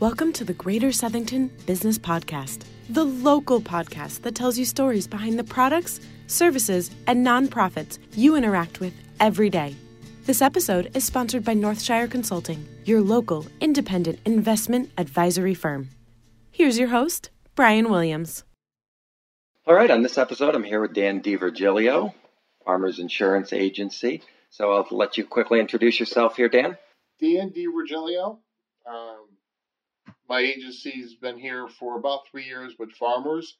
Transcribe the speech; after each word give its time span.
Welcome 0.00 0.32
to 0.34 0.44
the 0.44 0.54
Greater 0.54 0.90
Southington 0.90 1.50
Business 1.66 1.98
Podcast, 1.98 2.60
the 2.88 3.02
local 3.02 3.60
podcast 3.60 4.22
that 4.22 4.36
tells 4.36 4.56
you 4.56 4.64
stories 4.64 5.08
behind 5.08 5.36
the 5.36 5.42
products, 5.42 5.98
services, 6.28 6.92
and 7.08 7.26
nonprofits 7.26 7.98
you 8.14 8.36
interact 8.36 8.78
with 8.78 8.92
every 9.18 9.50
day. 9.50 9.74
This 10.24 10.40
episode 10.40 10.92
is 10.94 11.02
sponsored 11.02 11.44
by 11.44 11.54
Northshire 11.56 12.08
Consulting, 12.08 12.64
your 12.84 13.00
local 13.00 13.44
independent 13.60 14.20
investment 14.24 14.88
advisory 14.98 15.54
firm. 15.54 15.88
Here's 16.52 16.78
your 16.78 16.90
host, 16.90 17.30
Brian 17.56 17.90
Williams. 17.90 18.44
All 19.66 19.74
right, 19.74 19.90
on 19.90 20.02
this 20.04 20.16
episode, 20.16 20.54
I'm 20.54 20.62
here 20.62 20.80
with 20.80 20.94
Dan 20.94 21.20
DiVirgilio, 21.20 22.14
Farmers 22.64 23.00
Insurance 23.00 23.52
Agency. 23.52 24.22
So 24.50 24.70
I'll 24.74 24.86
let 24.92 25.18
you 25.18 25.24
quickly 25.24 25.58
introduce 25.58 25.98
yourself 25.98 26.36
here, 26.36 26.48
Dan. 26.48 26.78
Dan 27.20 27.50
DiVirgilio. 27.50 28.38
Um, 28.88 29.27
my 30.28 30.40
agency's 30.40 31.14
been 31.14 31.38
here 31.38 31.68
for 31.68 31.98
about 31.98 32.28
three 32.30 32.44
years 32.44 32.74
with 32.78 32.92
farmers, 32.92 33.56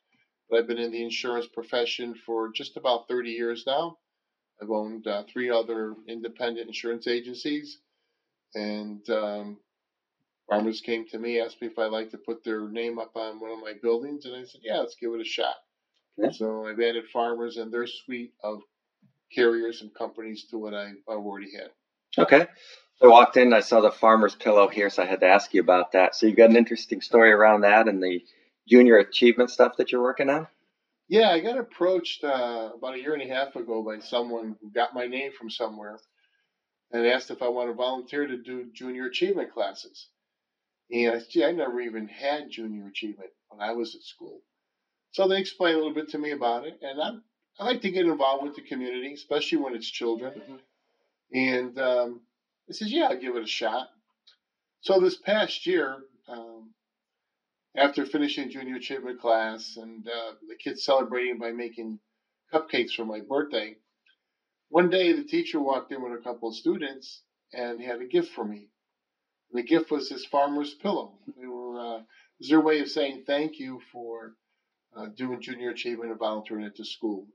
but 0.49 0.59
I've 0.59 0.67
been 0.67 0.79
in 0.79 0.93
the 0.93 1.03
insurance 1.03 1.47
profession 1.47 2.15
for 2.27 2.51
just 2.53 2.77
about 2.77 3.09
30 3.09 3.31
years 3.31 3.65
now. 3.67 3.97
I've 4.61 4.71
owned 4.71 5.07
uh, 5.07 5.25
three 5.33 5.51
other 5.51 5.95
independent 6.09 6.67
insurance 6.67 7.07
agencies, 7.07 7.79
and 8.55 9.09
um, 9.11 9.59
farmers 10.49 10.81
came 10.81 11.07
to 11.09 11.19
me, 11.19 11.41
asked 11.41 11.61
me 11.61 11.69
if 11.69 11.79
I'd 11.79 11.93
like 11.93 12.11
to 12.11 12.19
put 12.19 12.45
their 12.45 12.69
name 12.69 12.99
up 12.99 13.13
on 13.17 13.41
one 13.41 13.51
of 13.51 13.61
my 13.61 13.75
buildings, 13.81 14.27
and 14.27 14.35
I 14.35 14.45
said, 14.45 14.61
yeah, 14.63 14.79
let's 14.79 14.97
give 15.01 15.13
it 15.15 15.21
a 15.21 15.25
shot. 15.25 15.55
Okay. 16.19 16.37
So 16.37 16.67
I've 16.67 16.81
added 16.81 17.05
farmers 17.13 17.57
and 17.57 17.73
their 17.73 17.87
suite 17.87 18.33
of 18.43 18.61
carriers 19.33 19.83
and 19.83 19.95
companies 19.95 20.47
to 20.51 20.59
what 20.59 20.75
I 20.75 20.93
already 21.07 21.53
had. 21.53 21.71
Okay. 22.19 22.47
So 22.97 23.09
I 23.09 23.11
walked 23.11 23.37
in, 23.37 23.53
I 23.53 23.61
saw 23.61 23.81
the 23.81 23.93
farmer's 23.93 24.35
pillow 24.35 24.67
here, 24.69 24.91
so 24.91 25.03
I 25.03 25.07
had 25.07 25.21
to 25.21 25.27
ask 25.27 25.55
you 25.55 25.61
about 25.61 25.93
that. 25.93 26.17
So 26.17 26.27
you've 26.27 26.37
got 26.37 26.51
an 26.51 26.57
interesting 26.57 27.01
story 27.01 27.31
around 27.31 27.61
that 27.61 27.87
and 27.87 28.03
the 28.03 28.23
junior 28.69 28.99
achievement 28.99 29.51
stuff 29.51 29.77
that 29.79 29.91
you're 29.91 30.03
working 30.03 30.31
on? 30.31 30.47
Yeah, 31.09 31.31
I 31.31 31.41
got 31.41 31.59
approached 31.59 32.23
uh, 32.23 32.71
about 32.77 32.95
a 32.95 33.01
year 33.01 33.15
and 33.15 33.23
a 33.23 33.35
half 33.35 33.57
ago 33.57 33.83
by 33.83 34.01
someone 34.01 34.57
who 34.61 34.71
got 34.71 34.95
my 34.95 35.07
name 35.07 35.33
from 35.33 35.49
somewhere 35.49 35.99
and 36.93 37.07
asked 37.07 37.31
if 37.31 37.43
I 37.43 37.49
want 37.49 37.71
to 37.71 37.75
volunteer 37.75 38.27
to 38.27 38.37
do 38.37 38.71
junior 38.75 39.07
achievement 39.07 39.53
classes. 39.53 40.09
And 40.91 41.13
I 41.13 41.21
gee, 41.29 41.45
I 41.45 41.53
never 41.53 41.81
even 41.81 42.09
had 42.09 42.51
junior 42.51 42.87
achievement 42.89 43.31
when 43.49 43.61
I 43.61 43.73
was 43.73 43.95
at 43.95 44.03
school. 44.03 44.41
So 45.13 45.27
they 45.27 45.41
explained 45.41 45.77
a 45.77 45.79
little 45.79 45.95
bit 45.95 46.11
to 46.11 46.19
me 46.19 46.33
about 46.33 46.67
it, 46.67 46.79
and 46.83 47.01
I'm, 47.01 47.23
I 47.59 47.65
like 47.65 47.81
to 47.83 47.91
get 47.91 48.07
involved 48.07 48.45
with 48.45 48.57
the 48.57 48.63
community, 48.63 49.15
especially 49.15 49.59
when 49.59 49.75
it's 49.75 49.89
children. 49.89 50.61
And 51.33 51.79
um, 51.79 52.21
I 52.69 52.73
said, 52.73 52.89
yeah, 52.89 53.09
I'll 53.11 53.21
give 53.21 53.37
it 53.37 53.43
a 53.43 53.47
shot. 53.47 53.89
So 54.81 55.01
this 55.01 55.17
past 55.17 55.67
year, 55.67 55.97
um, 56.29 56.71
after 57.77 58.07
finishing 58.07 58.51
junior 58.51 58.77
achievement 58.77 59.21
class 59.21 59.77
and 59.77 60.07
uh, 60.07 60.33
the 60.49 60.57
kids 60.57 60.85
celebrating 60.85 61.39
by 61.39 61.53
making 61.53 61.99
cupcakes 62.53 62.93
for 62.93 63.05
my 63.05 63.21
birthday, 63.21 63.77
one 64.69 64.91
day 64.91 65.13
the 65.13 65.25
teacher 65.25 65.61
walked 65.61 65.93
in 65.93 66.03
with 66.03 66.19
a 66.19 66.23
couple 66.23 66.49
of 66.49 66.55
students 66.55 67.23
and 67.53 67.81
had 67.81 68.01
a 68.01 68.07
gift 68.07 68.33
for 68.33 68.45
me. 68.45 68.69
And 69.51 69.59
the 69.59 69.67
gift 69.67 69.91
was 69.91 70.09
this 70.09 70.25
farmer's 70.27 70.75
pillow. 70.75 71.19
They 71.39 71.47
were 71.47 71.81
uh, 71.81 71.99
it 71.99 72.05
was 72.41 72.49
their 72.49 72.61
way 72.61 72.81
of 72.81 72.91
saying 72.91 73.25
thank 73.27 73.59
you 73.59 73.81
for 73.93 74.35
uh, 74.97 75.07
doing 75.17 75.41
junior 75.41 75.71
achievement 75.71 76.11
and 76.11 76.19
volunteering 76.19 76.65
at 76.67 76.77
the 76.77 76.85
school. 76.85 77.27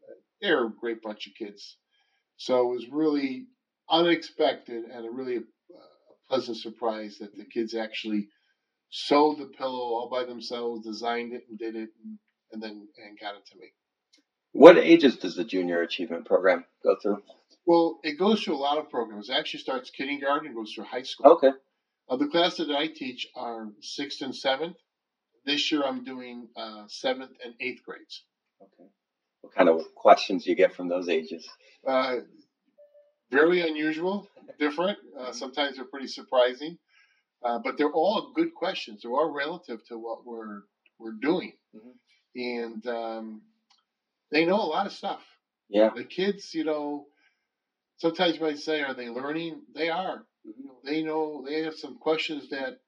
They're 0.42 0.66
a 0.66 0.70
great 0.70 1.02
bunch 1.02 1.28
of 1.28 1.34
kids. 1.36 1.78
So 2.38 2.70
it 2.70 2.76
was 2.76 2.90
really 2.90 3.48
unexpected 3.94 4.84
and 4.92 5.06
a 5.06 5.12
really 5.12 5.38
uh, 5.38 5.42
pleasant 6.28 6.58
surprise 6.58 7.20
that 7.20 7.38
the 7.38 7.46
kids 7.46 7.76
actually 7.76 8.28
sewed 8.90 9.40
the 9.40 9.46
pillow 9.46 9.80
all 9.80 10.10
by 10.12 10.26
themselves, 10.26 10.86
designed 10.86 11.34
it 11.34 11.44
and 11.50 11.60
did 11.60 11.76
it, 11.76 11.90
and, 12.04 12.18
and 12.52 12.62
then 12.62 12.88
and 12.98 13.20
got 13.20 13.36
it 13.36 13.46
to 13.52 13.58
me. 13.58 13.68
What 14.52 14.78
ages 14.78 15.18
does 15.18 15.36
the 15.36 15.44
junior 15.44 15.82
achievement 15.82 16.26
program 16.26 16.66
go 16.84 16.96
through? 17.02 17.24
Well, 17.66 18.00
it 18.04 18.20
goes 18.20 18.44
through 18.44 18.56
a 18.56 18.58
lot 18.58 18.78
of 18.78 18.90
programs. 18.90 19.30
It 19.30 19.34
actually 19.34 19.62
starts 19.62 19.90
kindergarten 19.90 20.48
and 20.48 20.56
goes 20.56 20.74
through 20.74 20.86
high 20.86 21.04
school. 21.04 21.34
Okay. 21.34 21.52
Uh, 22.10 22.18
the 22.18 22.28
classes 22.28 22.68
that 22.68 22.76
I 22.76 22.88
teach 22.88 23.28
are 23.36 23.70
sixth 23.82 24.22
and 24.22 24.36
seventh. 24.36 24.76
This 25.46 25.72
year 25.72 25.84
I'm 25.84 26.04
doing 26.04 26.50
uh, 26.56 26.84
seventh 26.88 27.32
and 27.44 27.54
eighth 27.60 27.84
grades. 27.84 28.24
Okay. 28.62 28.90
What 29.42 29.56
kind 29.56 29.70
of 29.70 29.82
questions 29.96 30.44
do 30.44 30.52
you 30.52 30.56
get 30.56 30.74
from 30.74 30.88
those 30.88 31.10
ages? 31.10 31.48
Uh, 31.88 32.18
very 33.34 33.62
unusual, 33.62 34.28
different. 34.60 34.98
Uh, 35.20 35.32
sometimes 35.32 35.76
they're 35.76 35.86
pretty 35.86 36.08
surprising, 36.08 36.78
uh, 37.44 37.60
but 37.64 37.78
they're 37.78 37.92
all 37.92 38.32
good 38.36 38.54
questions. 38.54 39.02
They're 39.02 39.12
all 39.12 39.32
relative 39.32 39.84
to 39.88 39.98
what 39.98 40.26
we're 40.26 40.62
we're 41.00 41.18
doing, 41.22 41.54
and 42.36 42.86
um, 42.88 43.42
they 44.32 44.46
know 44.46 44.62
a 44.62 44.72
lot 44.76 44.86
of 44.86 44.94
stuff. 44.94 45.22
Yeah. 45.70 45.90
The 45.96 46.04
kids, 46.04 46.54
you 46.54 46.64
know, 46.64 47.08
sometimes 47.98 48.36
you 48.36 48.42
might 48.42 48.60
say, 48.60 48.82
"Are 48.82 48.94
they 48.94 49.10
learning?" 49.10 49.62
They 49.76 49.90
are. 49.90 50.26
Know, 50.46 50.76
they 50.84 51.04
know 51.04 51.44
they 51.48 51.64
have 51.64 51.76
some 51.76 51.98
questions 51.98 52.50
that 52.50 52.80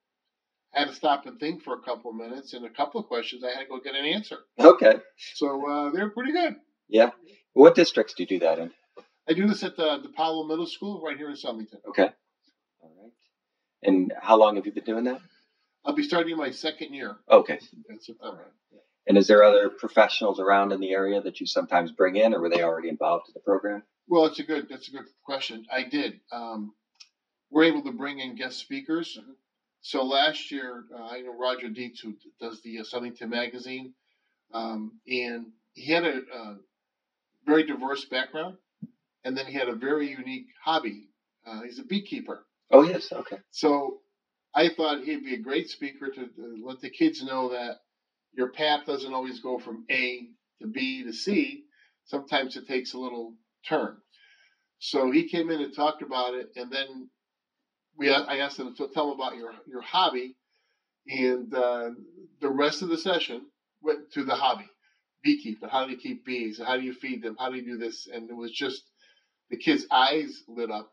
I 0.75 0.79
had 0.79 0.89
to 0.89 0.95
stop 0.95 1.25
and 1.25 1.39
think 1.39 1.63
for 1.63 1.73
a 1.73 1.81
couple 1.81 2.11
of 2.11 2.17
minutes, 2.17 2.53
and 2.53 2.65
a 2.65 2.69
couple 2.69 2.99
of 2.99 3.07
questions 3.07 3.43
I 3.43 3.51
had 3.51 3.63
to 3.63 3.69
go 3.69 3.79
get 3.79 3.95
an 3.95 4.05
answer. 4.05 4.37
Okay. 4.59 4.95
So 5.35 5.69
uh, 5.69 5.91
they're 5.91 6.09
pretty 6.09 6.33
good. 6.33 6.55
Yeah. 6.89 7.11
What 7.53 7.75
districts 7.75 8.13
do 8.13 8.23
you 8.23 8.27
do 8.27 8.39
that 8.39 8.59
in? 8.59 8.71
I 9.27 9.33
do 9.33 9.47
this 9.47 9.63
at 9.63 9.75
the, 9.75 9.99
the 10.01 10.09
Powell 10.09 10.45
Middle 10.47 10.67
School 10.67 11.01
right 11.03 11.17
here 11.17 11.29
in 11.29 11.35
Southington. 11.35 11.79
Okay. 11.89 12.09
All 12.81 12.93
right. 13.01 13.11
And 13.83 14.13
how 14.21 14.37
long 14.37 14.55
have 14.55 14.65
you 14.65 14.71
been 14.71 14.83
doing 14.83 15.03
that? 15.05 15.19
I'll 15.83 15.93
be 15.95 16.03
starting 16.03 16.35
my 16.37 16.51
second 16.51 16.93
year 16.93 17.17
Okay. 17.29 17.59
in 17.89 17.99
September. 17.99 18.45
And 19.07 19.17
is 19.19 19.27
there 19.27 19.43
other 19.43 19.69
professionals 19.69 20.39
around 20.39 20.71
in 20.71 20.79
the 20.79 20.91
area 20.91 21.21
that 21.21 21.39
you 21.39 21.45
sometimes 21.45 21.91
bring 21.91 22.15
in, 22.15 22.33
or 22.33 22.41
were 22.41 22.49
they 22.49 22.63
already 22.63 22.89
involved 22.89 23.27
in 23.27 23.33
the 23.35 23.39
program? 23.39 23.83
Well, 24.07 24.23
that's 24.23 24.39
a 24.39 24.43
good 24.43 24.67
that's 24.67 24.87
a 24.87 24.91
good 24.91 25.05
question. 25.23 25.65
I 25.71 25.83
did. 25.83 26.19
Um, 26.31 26.73
we're 27.51 27.65
able 27.65 27.83
to 27.83 27.91
bring 27.91 28.17
in 28.19 28.35
guest 28.35 28.57
speakers. 28.57 29.19
So 29.81 30.03
last 30.03 30.51
year, 30.51 30.85
uh, 30.97 31.03
I 31.03 31.21
know 31.21 31.37
Roger 31.37 31.69
Dietz, 31.69 31.99
who 31.99 32.15
does 32.41 32.61
the 32.63 32.79
uh, 32.79 32.83
Southington 32.83 33.29
magazine, 33.29 33.93
um, 34.55 34.93
and 35.07 35.47
he 35.73 35.91
had 35.91 36.03
a, 36.03 36.21
a 36.33 36.57
very 37.45 37.63
diverse 37.67 38.05
background, 38.05 38.57
and 39.25 39.37
then 39.37 39.47
he 39.47 39.53
had 39.53 39.69
a 39.69 39.75
very 39.75 40.09
unique 40.09 40.47
hobby. 40.63 41.09
Uh, 41.47 41.63
he's 41.63 41.79
a 41.79 41.85
beekeeper. 41.85 42.45
Oh 42.71 42.83
yes. 42.83 43.11
Okay. 43.13 43.39
So 43.51 43.99
I 44.55 44.69
thought 44.69 45.03
he'd 45.03 45.25
be 45.25 45.35
a 45.35 45.39
great 45.39 45.69
speaker 45.69 46.09
to, 46.09 46.27
to 46.27 46.63
let 46.65 46.81
the 46.81 46.91
kids 46.91 47.23
know 47.23 47.49
that 47.51 47.79
your 48.33 48.49
path 48.51 48.85
doesn't 48.85 49.13
always 49.13 49.41
go 49.41 49.59
from 49.59 49.85
A 49.91 50.27
to 50.61 50.67
B 50.67 51.03
to 51.03 51.13
C. 51.13 51.65
Sometimes 52.05 52.57
it 52.57 52.67
takes 52.67 52.93
a 52.93 52.99
little 52.99 53.35
turn. 53.67 53.97
So 54.79 55.11
he 55.11 55.29
came 55.29 55.51
in 55.51 55.61
and 55.61 55.75
talked 55.75 56.01
about 56.03 56.35
it, 56.35 56.51
and 56.55 56.71
then 56.71 57.09
we 57.97 58.11
I 58.13 58.37
asked 58.37 58.59
him 58.59 58.75
to 58.75 58.89
tell 58.89 59.11
him 59.11 59.19
about 59.19 59.37
your 59.37 59.53
your 59.67 59.81
hobby, 59.81 60.35
and 61.07 61.53
uh, 61.53 61.91
the 62.41 62.49
rest 62.49 62.81
of 62.81 62.89
the 62.89 62.97
session 62.97 63.43
went 63.81 64.11
to 64.13 64.23
the 64.23 64.35
hobby, 64.35 64.67
beekeeping. 65.23 65.69
How 65.69 65.85
do 65.85 65.91
you 65.91 65.97
keep 65.97 66.25
bees? 66.25 66.61
How 66.65 66.77
do 66.77 66.83
you 66.83 66.93
feed 66.93 67.23
them? 67.23 67.37
How 67.39 67.49
do 67.49 67.57
you 67.57 67.65
do 67.65 67.77
this? 67.77 68.07
And 68.13 68.29
it 68.29 68.35
was 68.35 68.51
just 68.51 68.83
the 69.49 69.57
kids' 69.57 69.85
eyes 69.91 70.43
lit 70.47 70.71
up. 70.71 70.91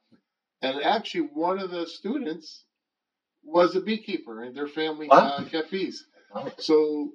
And 0.60 0.82
actually, 0.82 1.28
one 1.32 1.58
of 1.58 1.70
the 1.70 1.86
students 1.86 2.64
was 3.44 3.74
a 3.74 3.80
beekeeper, 3.80 4.42
and 4.42 4.56
their 4.56 4.68
family 4.68 5.08
uh, 5.10 5.44
kept 5.44 5.70
bees. 5.70 6.06
Wow. 6.34 6.52
So 6.58 7.12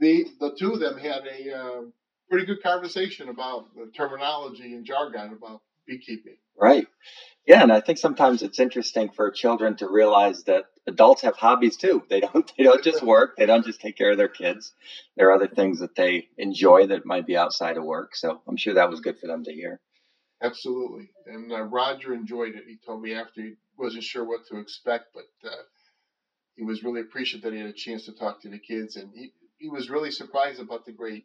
the 0.00 0.26
the 0.38 0.56
two 0.58 0.72
of 0.72 0.80
them 0.80 0.98
had 0.98 1.22
a 1.26 1.54
uh, 1.54 1.80
pretty 2.30 2.46
good 2.46 2.62
conversation 2.62 3.28
about 3.28 3.74
the 3.74 3.90
terminology 3.94 4.74
and 4.74 4.86
jargon 4.86 5.32
about 5.32 5.60
beekeeping. 5.86 6.36
Right. 6.58 6.86
Yeah, 7.46 7.62
and 7.62 7.72
I 7.72 7.80
think 7.80 7.98
sometimes 7.98 8.42
it's 8.42 8.60
interesting 8.60 9.08
for 9.08 9.30
children 9.30 9.76
to 9.76 9.88
realize 9.88 10.44
that 10.44 10.66
adults 10.86 11.22
have 11.22 11.36
hobbies 11.36 11.76
too. 11.76 12.02
They 12.08 12.20
don't 12.20 12.52
they 12.56 12.64
don't 12.64 12.84
just 12.84 13.02
work. 13.02 13.36
They 13.36 13.46
don't 13.46 13.64
just 13.64 13.80
take 13.80 13.96
care 13.96 14.12
of 14.12 14.18
their 14.18 14.28
kids. 14.28 14.72
There 15.16 15.28
are 15.28 15.34
other 15.34 15.48
things 15.48 15.80
that 15.80 15.94
they 15.94 16.28
enjoy 16.38 16.86
that 16.88 17.06
might 17.06 17.26
be 17.26 17.36
outside 17.36 17.76
of 17.76 17.84
work. 17.84 18.16
So 18.16 18.40
I'm 18.46 18.56
sure 18.56 18.74
that 18.74 18.90
was 18.90 19.00
good 19.00 19.18
for 19.18 19.26
them 19.26 19.44
to 19.44 19.52
hear. 19.52 19.80
Absolutely. 20.42 21.10
And 21.26 21.52
uh, 21.52 21.62
Roger 21.62 22.14
enjoyed 22.14 22.54
it. 22.54 22.64
He 22.66 22.78
told 22.84 23.02
me 23.02 23.14
after 23.14 23.42
he 23.42 23.54
wasn't 23.76 24.04
sure 24.04 24.24
what 24.24 24.46
to 24.48 24.58
expect, 24.58 25.06
but 25.14 25.50
uh, 25.50 25.54
he 26.56 26.64
was 26.64 26.82
really 26.82 27.00
appreciative 27.00 27.44
that 27.44 27.52
he 27.52 27.60
had 27.60 27.68
a 27.68 27.74
chance 27.74 28.06
to 28.06 28.12
talk 28.12 28.40
to 28.42 28.48
the 28.48 28.58
kids. 28.58 28.96
And 28.96 29.10
he, 29.14 29.32
he 29.58 29.68
was 29.68 29.90
really 29.90 30.10
surprised 30.10 30.60
about 30.60 30.86
the 30.86 30.92
great 30.92 31.24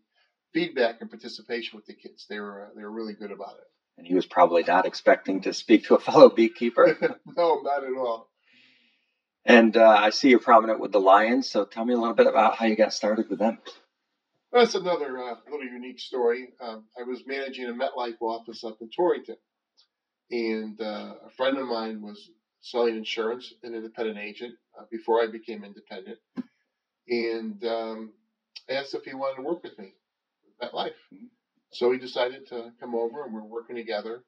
feedback 0.53 1.01
and 1.01 1.09
participation 1.09 1.77
with 1.77 1.85
the 1.85 1.93
kids. 1.93 2.25
They 2.29 2.39
were, 2.39 2.65
uh, 2.65 2.69
they 2.75 2.83
were 2.83 2.91
really 2.91 3.13
good 3.13 3.31
about 3.31 3.55
it. 3.55 3.67
And 3.97 4.05
he 4.05 4.15
was 4.15 4.25
probably 4.25 4.63
not 4.63 4.85
expecting 4.85 5.41
to 5.41 5.53
speak 5.53 5.85
to 5.85 5.95
a 5.95 5.99
fellow 5.99 6.29
beekeeper. 6.29 6.97
no, 7.37 7.61
not 7.61 7.83
at 7.85 7.97
all. 7.97 8.29
and 9.45 9.77
uh, 9.77 9.87
I 9.87 10.09
see 10.09 10.29
you're 10.29 10.39
prominent 10.39 10.81
with 10.81 10.91
the 10.91 10.99
Lions. 10.99 11.49
So 11.49 11.63
tell 11.63 11.85
me 11.85 11.93
a 11.93 11.97
little 11.97 12.15
bit 12.15 12.27
about 12.27 12.55
how 12.55 12.65
you 12.65 12.75
got 12.75 12.93
started 12.93 13.29
with 13.29 13.39
them. 13.39 13.59
That's 14.55 14.75
another 14.75 15.17
uh, 15.21 15.35
little 15.51 15.67
unique 15.67 15.99
story. 15.99 16.47
Um, 16.61 16.85
I 16.97 17.03
was 17.03 17.23
managing 17.27 17.65
a 17.65 17.73
MetLife 17.73 18.21
office 18.21 18.63
up 18.63 18.77
in 18.79 18.89
Torrington, 18.89 19.35
and 20.31 20.79
uh, 20.79 21.15
a 21.27 21.29
friend 21.35 21.57
of 21.57 21.67
mine 21.67 22.01
was 22.01 22.31
selling 22.61 22.95
insurance, 22.95 23.53
an 23.63 23.75
independent 23.75 24.17
agent 24.17 24.55
uh, 24.79 24.85
before 24.89 25.21
I 25.21 25.27
became 25.27 25.65
independent, 25.65 26.19
and 27.09 27.61
um, 27.65 28.13
asked 28.69 28.95
if 28.95 29.03
he 29.03 29.13
wanted 29.13 29.41
to 29.41 29.47
work 29.47 29.61
with 29.61 29.77
me 29.77 29.91
at 30.61 30.73
Life. 30.73 30.93
Mm-hmm. 31.13 31.25
So 31.73 31.91
he 31.91 31.99
decided 31.99 32.47
to 32.47 32.71
come 32.79 32.95
over, 32.95 33.25
and 33.25 33.33
we're 33.33 33.43
working 33.43 33.75
together. 33.75 34.23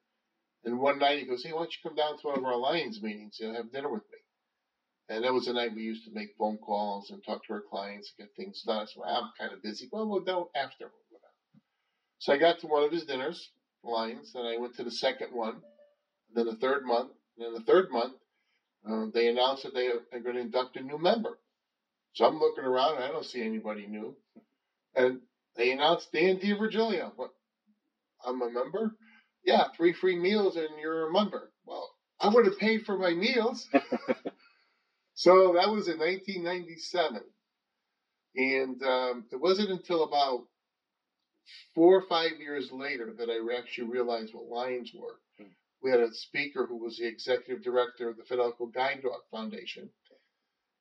And 0.62 0.78
one 0.78 0.98
night 0.98 1.20
he 1.20 1.24
goes, 1.24 1.42
"Hey, 1.42 1.54
why 1.54 1.60
don't 1.60 1.72
you 1.72 1.88
come 1.88 1.96
down 1.96 2.18
to 2.18 2.26
one 2.26 2.38
of 2.38 2.44
our 2.44 2.58
Lions 2.58 3.00
meetings 3.02 3.38
and 3.40 3.56
have 3.56 3.72
dinner 3.72 3.90
with 3.90 4.02
me?" 4.12 4.18
And 5.08 5.24
that 5.24 5.32
was 5.32 5.46
the 5.46 5.54
night 5.54 5.74
we 5.74 5.82
used 5.82 6.04
to 6.04 6.12
make 6.12 6.36
phone 6.36 6.58
calls 6.58 7.10
and 7.10 7.24
talk 7.24 7.44
to 7.46 7.54
our 7.54 7.62
clients 7.62 8.12
and 8.18 8.26
get 8.28 8.36
things 8.36 8.62
done. 8.62 8.86
So 8.86 9.02
I'm 9.04 9.30
kind 9.38 9.52
of 9.52 9.62
busy. 9.62 9.88
Well, 9.90 10.06
we'll 10.06 10.20
do 10.20 10.48
after. 10.54 10.90
So 12.18 12.32
I 12.32 12.36
got 12.36 12.58
to 12.60 12.66
one 12.66 12.82
of 12.82 12.92
his 12.92 13.04
dinners, 13.04 13.50
Lions, 13.84 14.34
and 14.34 14.46
I 14.46 14.56
went 14.58 14.74
to 14.76 14.84
the 14.84 14.90
second 14.90 15.28
one, 15.32 15.62
then 16.34 16.46
the 16.46 16.56
third 16.56 16.84
month, 16.84 17.12
and 17.36 17.46
then 17.46 17.54
the 17.54 17.60
third 17.64 17.90
month, 17.90 18.14
uh, 18.88 19.06
they 19.14 19.28
announced 19.28 19.62
that 19.62 19.74
they 19.74 19.86
are 19.86 20.20
going 20.20 20.34
to 20.34 20.40
induct 20.40 20.76
a 20.76 20.82
new 20.82 20.98
member. 20.98 21.38
So 22.14 22.26
I'm 22.26 22.38
looking 22.38 22.64
around 22.64 22.96
and 22.96 23.04
I 23.04 23.08
don't 23.08 23.24
see 23.24 23.42
anybody 23.42 23.86
new. 23.86 24.16
And 24.96 25.20
they 25.56 25.70
announced 25.70 26.12
Dan 26.12 26.38
DiVirgilio. 26.38 27.12
What? 27.16 27.30
I'm 28.26 28.42
a 28.42 28.50
member? 28.50 28.96
Yeah, 29.44 29.68
three 29.76 29.92
free 29.92 30.18
meals 30.18 30.56
and 30.56 30.68
you're 30.80 31.08
a 31.08 31.12
member. 31.12 31.52
Well, 31.64 31.88
I 32.20 32.28
would 32.28 32.46
have 32.46 32.58
paid 32.58 32.84
for 32.84 32.98
my 32.98 33.12
meals. 33.12 33.68
so 35.18 35.54
that 35.54 35.68
was 35.68 35.88
in 35.88 35.98
1997. 35.98 37.22
And 38.36 38.80
um, 38.84 39.24
it 39.32 39.40
wasn't 39.40 39.70
until 39.70 40.04
about 40.04 40.44
four 41.74 41.96
or 41.96 42.06
five 42.08 42.38
years 42.38 42.70
later 42.70 43.12
that 43.18 43.28
I 43.28 43.58
actually 43.58 43.88
realized 43.88 44.32
what 44.32 44.46
Lions 44.46 44.92
were. 44.94 45.16
Hmm. 45.36 45.50
We 45.82 45.90
had 45.90 45.98
a 45.98 46.14
speaker 46.14 46.66
who 46.66 46.76
was 46.76 46.98
the 46.98 47.08
executive 47.08 47.64
director 47.64 48.08
of 48.08 48.16
the 48.16 48.22
Fidelco 48.22 48.72
Guide 48.72 49.00
Dog 49.02 49.22
Foundation, 49.32 49.90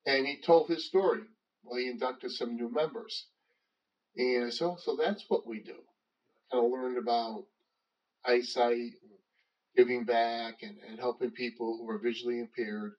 and 0.05 0.27
he 0.27 0.39
told 0.39 0.67
his 0.69 0.85
story. 0.85 1.21
Well, 1.63 1.79
he 1.79 1.87
inducted 1.89 2.29
some 2.29 2.55
new 2.55 2.71
members. 2.71 3.25
And 4.17 4.53
so, 4.53 4.77
so 4.79 4.95
that's 4.95 5.25
what 5.29 5.47
we 5.47 5.61
do. 5.61 5.77
Kind 6.51 6.63
of 6.63 6.71
learned 6.71 6.99
about 6.99 7.45
eyesight, 8.23 8.91
giving 9.75 10.03
back, 10.03 10.61
and, 10.61 10.77
and 10.87 10.99
helping 10.99 11.31
people 11.31 11.79
who 11.79 11.89
are 11.89 11.97
visually 11.97 12.39
impaired. 12.39 12.93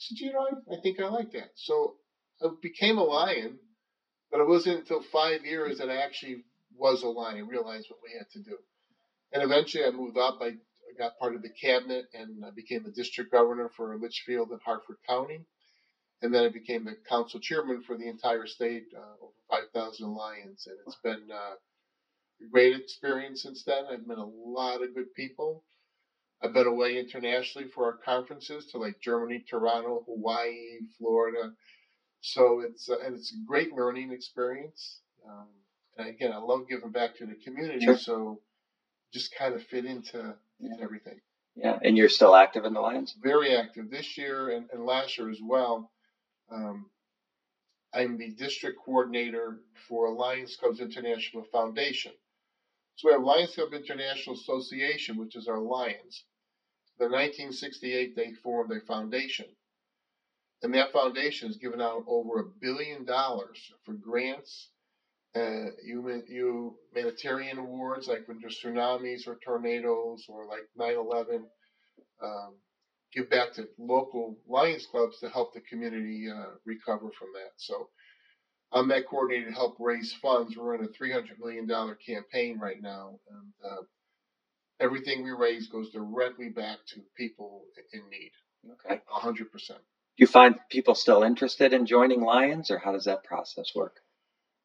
Said, 0.00 0.18
you 0.18 0.32
know, 0.32 0.48
I, 0.50 0.76
I 0.76 0.80
think 0.80 1.00
I 1.00 1.08
like 1.08 1.32
that. 1.32 1.50
So 1.56 1.96
I 2.42 2.48
became 2.62 2.98
a 2.98 3.04
lion, 3.04 3.58
but 4.32 4.40
it 4.40 4.48
wasn't 4.48 4.80
until 4.80 5.02
five 5.02 5.44
years 5.44 5.78
that 5.78 5.90
I 5.90 5.98
actually 5.98 6.44
was 6.76 7.02
a 7.02 7.08
lion 7.08 7.38
and 7.38 7.48
realized 7.48 7.88
what 7.90 8.00
we 8.02 8.16
had 8.18 8.28
to 8.32 8.42
do. 8.42 8.56
And 9.32 9.42
eventually 9.42 9.84
I 9.84 9.90
moved 9.90 10.18
up. 10.18 10.38
I, 10.40 10.52
got 10.98 11.18
part 11.18 11.34
of 11.34 11.42
the 11.42 11.48
cabinet 11.48 12.06
and 12.12 12.44
I 12.44 12.50
became 12.50 12.82
the 12.84 12.90
district 12.90 13.32
governor 13.32 13.70
for 13.74 13.96
Litchfield 13.96 14.50
and 14.50 14.60
Hartford 14.62 14.98
County. 15.08 15.40
And 16.22 16.34
then 16.34 16.44
I 16.44 16.50
became 16.50 16.84
the 16.84 16.96
council 17.08 17.40
chairman 17.40 17.82
for 17.82 17.96
the 17.96 18.06
entire 18.06 18.46
state, 18.46 18.84
uh, 18.94 19.24
over 19.24 19.32
5,000 19.72 20.14
lions. 20.14 20.66
And 20.66 20.76
it's 20.86 20.98
been 21.02 21.30
uh, 21.32 21.54
a 21.54 22.50
great 22.52 22.76
experience 22.76 23.42
since 23.42 23.64
then. 23.64 23.86
I've 23.90 24.06
met 24.06 24.18
a 24.18 24.24
lot 24.24 24.82
of 24.82 24.94
good 24.94 25.14
people. 25.14 25.64
I've 26.42 26.54
been 26.54 26.66
away 26.66 26.98
internationally 26.98 27.68
for 27.68 27.84
our 27.84 27.98
conferences 28.04 28.66
to 28.66 28.78
like 28.78 29.00
Germany, 29.00 29.44
Toronto, 29.48 30.04
Hawaii, 30.06 30.78
Florida. 30.98 31.52
So 32.22 32.60
it's 32.60 32.88
uh, 32.88 32.96
and 33.04 33.14
it's 33.14 33.32
a 33.32 33.46
great 33.46 33.72
learning 33.72 34.12
experience. 34.12 35.00
Um, 35.28 35.48
and 35.98 36.08
again, 36.08 36.32
I 36.32 36.38
love 36.38 36.68
giving 36.68 36.90
back 36.90 37.16
to 37.16 37.26
the 37.26 37.34
community, 37.34 37.84
sure. 37.84 37.96
so 37.96 38.40
just 39.12 39.34
kind 39.34 39.54
of 39.54 39.62
fit 39.62 39.84
into, 39.84 40.34
yeah. 40.58 40.76
everything. 40.80 41.20
Yeah, 41.56 41.78
and 41.82 41.96
you're 41.96 42.08
still 42.08 42.34
active 42.34 42.64
in 42.64 42.72
the 42.72 42.80
Lions? 42.80 43.14
Very 43.22 43.56
active 43.56 43.90
this 43.90 44.16
year 44.16 44.50
and, 44.50 44.70
and 44.72 44.86
last 44.86 45.18
year 45.18 45.30
as 45.30 45.40
well. 45.42 45.90
Um, 46.50 46.86
I'm 47.92 48.16
the 48.18 48.30
district 48.30 48.78
coordinator 48.84 49.60
for 49.88 50.12
Lions 50.12 50.56
Clubs 50.56 50.80
International 50.80 51.44
Foundation. 51.52 52.12
So 52.96 53.08
we 53.08 53.12
have 53.12 53.22
Lions 53.24 53.54
Club 53.54 53.72
International 53.74 54.36
Association, 54.36 55.16
which 55.16 55.36
is 55.36 55.48
our 55.48 55.60
Lions. 55.60 56.24
The 56.98 57.06
1968 57.06 58.16
they 58.16 58.32
formed 58.42 58.72
a 58.72 58.80
foundation. 58.86 59.46
And 60.62 60.74
that 60.74 60.92
foundation 60.92 61.48
has 61.48 61.56
given 61.56 61.80
out 61.80 62.04
over 62.06 62.40
a 62.40 62.44
billion 62.60 63.04
dollars 63.04 63.72
for 63.84 63.94
grants 63.94 64.70
uh, 65.36 65.66
humanitarian 65.84 67.58
awards, 67.58 68.08
like 68.08 68.26
when 68.26 68.40
there's 68.40 68.60
tsunamis 68.62 69.26
or 69.28 69.38
tornadoes 69.44 70.24
or 70.28 70.46
like 70.46 70.68
9/11. 70.78 71.42
Um, 72.22 72.54
give 73.12 73.30
back 73.30 73.52
to 73.54 73.68
local 73.78 74.38
Lions 74.48 74.86
clubs 74.86 75.20
to 75.20 75.28
help 75.30 75.54
the 75.54 75.60
community 75.62 76.28
uh, 76.30 76.50
recover 76.64 77.10
from 77.18 77.28
that. 77.34 77.52
So 77.56 77.88
I'm 78.72 78.88
that 78.88 79.08
coordinator 79.08 79.46
to 79.46 79.52
help 79.52 79.76
raise 79.80 80.12
funds. 80.12 80.56
We're 80.56 80.76
in 80.76 80.84
a 80.84 80.88
$300 80.88 81.38
million 81.40 81.68
campaign 82.06 82.58
right 82.58 82.80
now, 82.80 83.18
and 83.30 83.52
uh, 83.64 83.82
everything 84.78 85.24
we 85.24 85.32
raise 85.32 85.66
goes 85.68 85.90
directly 85.90 86.48
back 86.50 86.78
to 86.88 87.00
people 87.16 87.64
in 87.92 88.02
need. 88.10 88.30
Okay. 88.86 89.00
100%. 89.12 89.68
Do 89.68 89.74
you 90.16 90.26
find 90.26 90.56
people 90.70 90.94
still 90.94 91.22
interested 91.22 91.72
in 91.72 91.86
joining 91.86 92.20
Lions, 92.20 92.70
or 92.70 92.78
how 92.78 92.92
does 92.92 93.04
that 93.04 93.24
process 93.24 93.74
work? 93.74 93.96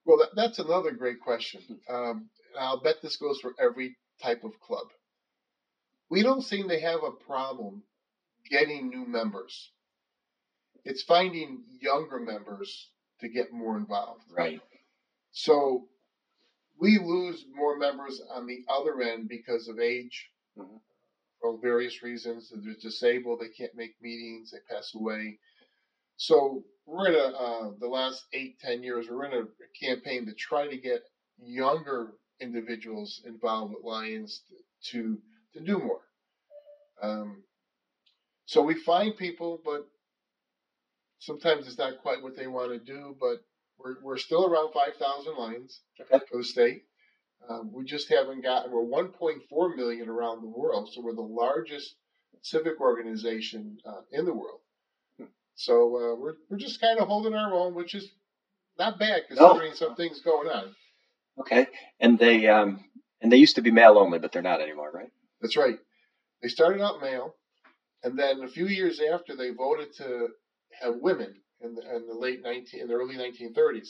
Well, 0.05 0.17
that, 0.17 0.35
that's 0.35 0.59
another 0.59 0.91
great 0.91 1.19
question. 1.19 1.61
Um, 1.89 2.29
I'll 2.59 2.81
bet 2.81 3.01
this 3.01 3.17
goes 3.17 3.39
for 3.39 3.53
every 3.59 3.97
type 4.21 4.43
of 4.43 4.59
club. 4.59 4.87
We 6.09 6.21
don't 6.21 6.43
seem 6.43 6.69
to 6.69 6.79
have 6.79 6.99
a 7.03 7.11
problem 7.11 7.83
getting 8.49 8.89
new 8.89 9.07
members. 9.07 9.71
It's 10.83 11.01
finding 11.01 11.63
younger 11.81 12.19
members 12.19 12.89
to 13.21 13.29
get 13.29 13.53
more 13.53 13.77
involved. 13.77 14.23
Right. 14.35 14.61
So 15.31 15.87
we 16.79 16.99
lose 16.99 17.45
more 17.53 17.77
members 17.77 18.21
on 18.33 18.47
the 18.47 18.63
other 18.69 19.01
end 19.01 19.29
because 19.29 19.67
of 19.67 19.79
age, 19.79 20.29
mm-hmm. 20.57 20.77
for 21.41 21.57
various 21.61 22.03
reasons. 22.03 22.51
They're 22.53 22.75
disabled, 22.81 23.39
they 23.39 23.49
can't 23.49 23.75
make 23.75 23.95
meetings, 24.01 24.51
they 24.51 24.73
pass 24.73 24.93
away. 24.95 25.39
So 26.17 26.63
we're 26.85 27.07
in 27.07 27.15
a 27.15 27.35
uh, 27.35 27.71
the 27.79 27.87
last 27.87 28.25
eight 28.33 28.59
ten 28.59 28.83
years 28.83 29.07
we're 29.09 29.25
in 29.25 29.33
a, 29.33 29.41
a, 29.41 29.85
campaign 29.85 30.25
to 30.25 30.33
try 30.33 30.67
to 30.67 30.77
get 30.77 31.03
younger 31.37 32.13
individuals 32.39 33.21
involved 33.25 33.73
with 33.73 33.83
Lions 33.83 34.41
to 34.91 35.17
to 35.53 35.59
do 35.59 35.79
more. 35.79 36.01
Um, 37.01 37.43
so 38.45 38.61
we 38.61 38.75
find 38.75 39.17
people, 39.17 39.59
but 39.65 39.87
sometimes 41.25 41.67
it's 41.67 41.77
not 41.77 42.01
quite 42.01 42.21
what 42.21 42.35
they 42.35 42.47
want 42.47 42.71
to 42.71 42.79
do. 42.79 43.15
But 43.19 43.43
we're 43.77 43.95
we're 44.01 44.17
still 44.17 44.45
around 44.45 44.73
five 44.73 44.95
thousand 44.99 45.37
lions 45.37 45.81
okay. 45.99 46.23
for 46.31 46.37
the 46.37 46.43
state. 46.43 46.83
Um, 47.49 47.71
we 47.73 47.83
just 47.85 48.09
haven't 48.09 48.41
gotten. 48.41 48.71
We're 48.71 48.81
1.4 48.81 49.75
million 49.75 50.09
around 50.09 50.41
the 50.41 50.47
world, 50.47 50.89
so 50.91 51.01
we're 51.01 51.13
the 51.13 51.21
largest 51.21 51.93
civic 52.41 52.79
organization 52.81 53.77
uh, 53.85 54.01
in 54.11 54.25
the 54.25 54.33
world. 54.33 54.61
So 55.55 55.73
uh, 55.73 56.15
we're 56.15 56.35
we're 56.49 56.57
just 56.57 56.81
kind 56.81 56.99
of 56.99 57.07
holding 57.07 57.33
our 57.33 57.53
own, 57.53 57.75
which 57.75 57.95
is 57.95 58.09
not 58.77 58.99
bad 58.99 59.23
considering 59.27 59.69
no. 59.69 59.75
some 59.75 59.95
things 59.95 60.21
going 60.21 60.49
on. 60.49 60.75
Okay, 61.39 61.67
and 61.99 62.19
they 62.19 62.47
um 62.47 62.83
and 63.21 63.31
they 63.31 63.37
used 63.37 63.55
to 63.55 63.61
be 63.61 63.71
male 63.71 63.97
only, 63.97 64.19
but 64.19 64.31
they're 64.31 64.41
not 64.41 64.61
anymore, 64.61 64.91
right? 64.93 65.11
That's 65.41 65.55
right. 65.55 65.77
They 66.41 66.49
started 66.49 66.81
out 66.81 67.01
male, 67.01 67.35
and 68.03 68.19
then 68.19 68.41
a 68.43 68.47
few 68.47 68.67
years 68.67 68.99
after 68.99 69.35
they 69.35 69.51
voted 69.51 69.93
to 69.97 70.29
have 70.81 70.95
women 70.97 71.35
in 71.61 71.75
the, 71.75 71.95
in 71.95 72.07
the 72.07 72.13
late 72.13 72.43
nineteen 72.43 72.81
in 72.81 72.87
the 72.87 72.93
early 72.93 73.15
1930s, 73.15 73.89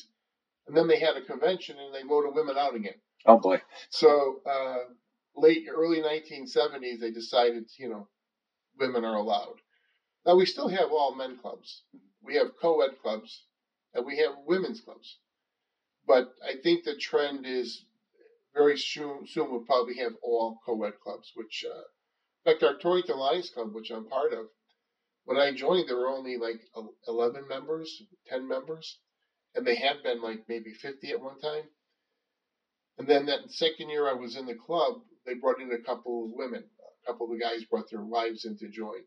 and 0.68 0.76
then 0.76 0.88
they 0.88 1.00
had 1.00 1.18
a 1.18 1.22
convention 1.22 1.78
and 1.80 1.94
they 1.94 2.04
voted 2.04 2.36
women 2.36 2.58
out 2.58 2.76
again. 2.76 2.96
Oh 3.26 3.38
boy! 3.40 3.62
So 3.90 4.42
uh, 4.46 4.78
late 5.36 5.66
early 5.70 6.02
1970s, 6.02 7.00
they 7.00 7.12
decided 7.12 7.66
you 7.78 7.90
know 7.90 8.08
women 8.78 9.06
are 9.06 9.16
allowed. 9.16 9.62
Now 10.26 10.36
we 10.36 10.46
still 10.46 10.70
have 10.70 10.92
all 10.92 11.16
men 11.16 11.38
clubs. 11.38 11.84
We 12.24 12.36
have 12.36 12.58
co-ed 12.60 13.00
clubs, 13.02 13.46
and 13.94 14.06
we 14.06 14.18
have 14.18 14.34
women's 14.46 14.82
clubs. 14.82 15.20
But 16.08 16.34
I 16.44 16.56
think 16.62 16.84
the 16.84 16.96
trend 16.96 17.46
is 17.46 17.86
very 18.54 18.78
soon. 18.78 19.28
Soon 19.28 19.52
we'll 19.52 19.62
probably 19.66 19.98
have 19.98 20.14
all 20.24 20.60
co-ed 20.66 21.00
clubs. 21.04 21.32
Which, 21.36 21.66
uh, 21.70 21.84
in 22.46 22.54
fact, 22.54 22.64
our 22.64 22.78
Torrington 22.78 23.18
Lions 23.18 23.50
Club, 23.50 23.74
which 23.74 23.92
I'm 23.92 24.08
part 24.08 24.34
of, 24.34 24.48
when 25.26 25.38
I 25.38 25.54
joined, 25.54 25.90
there 25.90 25.98
were 25.98 26.08
only 26.08 26.38
like 26.38 26.62
11 27.08 27.48
members, 27.48 28.04
10 28.30 28.48
members, 28.48 29.00
and 29.56 29.66
they 29.66 29.76
had 29.76 30.04
been 30.04 30.22
like 30.22 30.46
maybe 30.48 30.74
50 30.74 31.12
at 31.12 31.22
one 31.22 31.40
time. 31.40 31.64
And 32.98 33.08
then 33.08 33.26
that 33.26 33.50
second 33.50 33.90
year 33.90 34.08
I 34.08 34.14
was 34.14 34.38
in 34.38 34.46
the 34.46 34.56
club, 34.56 35.02
they 35.26 35.34
brought 35.34 35.60
in 35.60 35.72
a 35.72 35.80
couple 35.80 36.26
of 36.26 36.32
women. 36.34 36.64
A 37.04 37.12
couple 37.12 37.26
of 37.26 37.34
the 37.34 37.44
guys 37.44 37.64
brought 37.66 37.90
their 37.90 38.04
wives 38.04 38.46
in 38.46 38.58
to 38.58 38.70
join. 38.70 39.02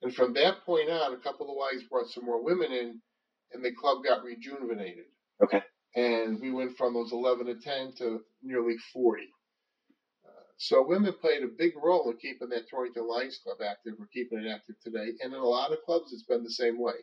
And 0.00 0.14
from 0.14 0.32
that 0.34 0.64
point 0.64 0.90
on, 0.90 1.12
a 1.12 1.18
couple 1.18 1.50
of 1.50 1.56
wives 1.56 1.84
brought 1.88 2.08
some 2.08 2.24
more 2.24 2.42
women 2.42 2.72
in, 2.72 3.00
and 3.52 3.64
the 3.64 3.72
club 3.72 3.98
got 4.04 4.24
rejuvenated. 4.24 5.04
Okay. 5.42 5.62
And 5.94 6.40
we 6.40 6.50
went 6.50 6.76
from 6.76 6.94
those 6.94 7.12
11 7.12 7.46
to 7.46 7.54
10 7.56 7.92
to 7.98 8.20
nearly 8.42 8.76
40. 8.92 9.22
So 10.62 10.80
women 10.86 11.12
played 11.20 11.42
a 11.42 11.48
big 11.48 11.72
role 11.76 12.08
in 12.08 12.18
keeping 12.18 12.48
that 12.50 12.68
Torrington 12.68 13.08
Lions 13.08 13.40
Club 13.42 13.58
active. 13.68 13.94
We're 13.98 14.06
keeping 14.06 14.38
it 14.38 14.48
active 14.48 14.76
today, 14.80 15.08
and 15.20 15.34
in 15.34 15.40
a 15.40 15.44
lot 15.44 15.72
of 15.72 15.82
clubs, 15.84 16.12
it's 16.12 16.22
been 16.22 16.44
the 16.44 16.52
same 16.52 16.80
way. 16.80 16.94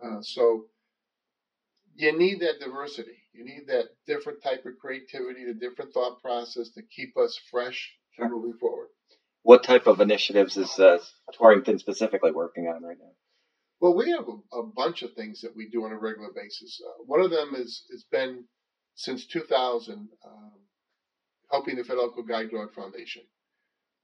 Uh, 0.00 0.20
so 0.20 0.66
you 1.96 2.16
need 2.16 2.38
that 2.42 2.60
diversity. 2.60 3.18
You 3.32 3.44
need 3.44 3.66
that 3.66 3.86
different 4.06 4.40
type 4.40 4.64
of 4.66 4.78
creativity, 4.80 5.44
the 5.46 5.54
different 5.54 5.92
thought 5.94 6.22
process 6.22 6.70
to 6.74 6.82
keep 6.82 7.16
us 7.16 7.36
fresh 7.50 7.92
sure. 8.14 8.28
moving 8.28 8.56
forward. 8.60 8.86
What 9.42 9.64
type 9.64 9.88
of 9.88 10.00
initiatives 10.00 10.56
is 10.56 10.78
uh, 10.78 10.98
Torrington 11.34 11.80
specifically 11.80 12.30
working 12.30 12.68
on 12.68 12.84
right 12.84 12.98
now? 13.00 13.14
Well, 13.80 13.96
we 13.96 14.12
have 14.12 14.28
a, 14.28 14.58
a, 14.58 14.62
bunch 14.62 15.02
of 15.02 15.12
things 15.14 15.40
that 15.40 15.56
we 15.56 15.68
do 15.68 15.84
on 15.86 15.90
a 15.90 15.98
regular 15.98 16.30
basis. 16.32 16.80
Uh, 16.86 17.02
one 17.04 17.20
of 17.20 17.32
them 17.32 17.56
is 17.56 17.84
has 17.90 18.04
been 18.12 18.44
since 18.94 19.26
2000, 19.26 20.08
um, 20.24 20.52
helping 21.66 21.82
the 21.82 21.88
Fidelco 21.88 22.26
Guide 22.26 22.50
Dog 22.50 22.72
Foundation. 22.74 23.22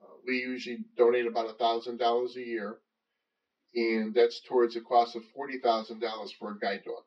Uh, 0.02 0.14
we 0.26 0.38
usually 0.38 0.78
donate 0.96 1.26
about 1.26 1.58
thousand 1.58 1.98
dollars 1.98 2.36
a 2.36 2.40
year, 2.40 2.78
and 3.74 4.14
that's 4.14 4.40
towards 4.48 4.76
a 4.76 4.80
cost 4.80 5.16
of 5.16 5.22
forty 5.34 5.58
thousand 5.58 6.00
dollars 6.00 6.32
for 6.38 6.52
a 6.52 6.58
guide 6.58 6.82
dog. 6.84 7.04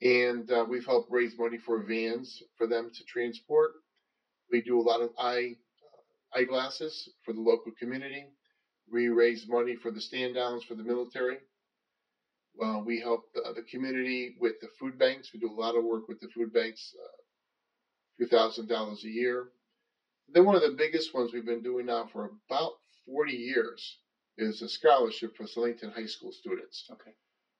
And 0.00 0.50
uh, 0.52 0.64
we've 0.68 0.86
helped 0.86 1.10
raise 1.10 1.36
money 1.38 1.58
for 1.58 1.82
vans 1.82 2.42
for 2.56 2.66
them 2.66 2.90
to 2.94 3.04
transport. 3.04 3.72
We 4.52 4.62
do 4.62 4.78
a 4.78 4.82
lot 4.88 5.00
of 5.00 5.10
eye 5.18 5.56
uh, 6.36 6.38
eyeglasses 6.38 7.08
for 7.24 7.32
the 7.32 7.40
local 7.40 7.72
community. 7.78 8.26
We 8.90 9.08
raise 9.08 9.46
money 9.48 9.74
for 9.74 9.90
the 9.90 10.00
stand 10.00 10.36
downs 10.36 10.62
for 10.64 10.74
the 10.74 10.84
military. 10.84 11.38
Uh, 12.62 12.80
we 12.84 13.00
help 13.00 13.32
the, 13.34 13.42
the, 13.54 13.62
community 13.62 14.36
with 14.40 14.54
the 14.60 14.68
food 14.80 14.98
banks. 14.98 15.30
We 15.32 15.38
do 15.38 15.50
a 15.50 15.60
lot 15.60 15.76
of 15.76 15.84
work 15.84 16.08
with 16.08 16.20
the 16.20 16.28
food 16.34 16.52
banks, 16.52 16.92
uh, 17.00 17.17
a 18.18 18.26
few 18.26 18.28
thousand 18.28 18.68
dollars 18.68 19.04
a 19.04 19.08
year. 19.08 19.48
Then 20.32 20.44
one 20.44 20.56
of 20.56 20.62
the 20.62 20.76
biggest 20.76 21.14
ones 21.14 21.32
we've 21.32 21.46
been 21.46 21.62
doing 21.62 21.86
now 21.86 22.08
for 22.12 22.30
about 22.50 22.72
40 23.06 23.32
years 23.32 23.98
is 24.36 24.62
a 24.62 24.68
scholarship 24.68 25.36
for 25.36 25.44
Southington 25.44 25.92
High 25.92 26.06
School 26.06 26.32
students. 26.32 26.84
Okay. 26.92 27.12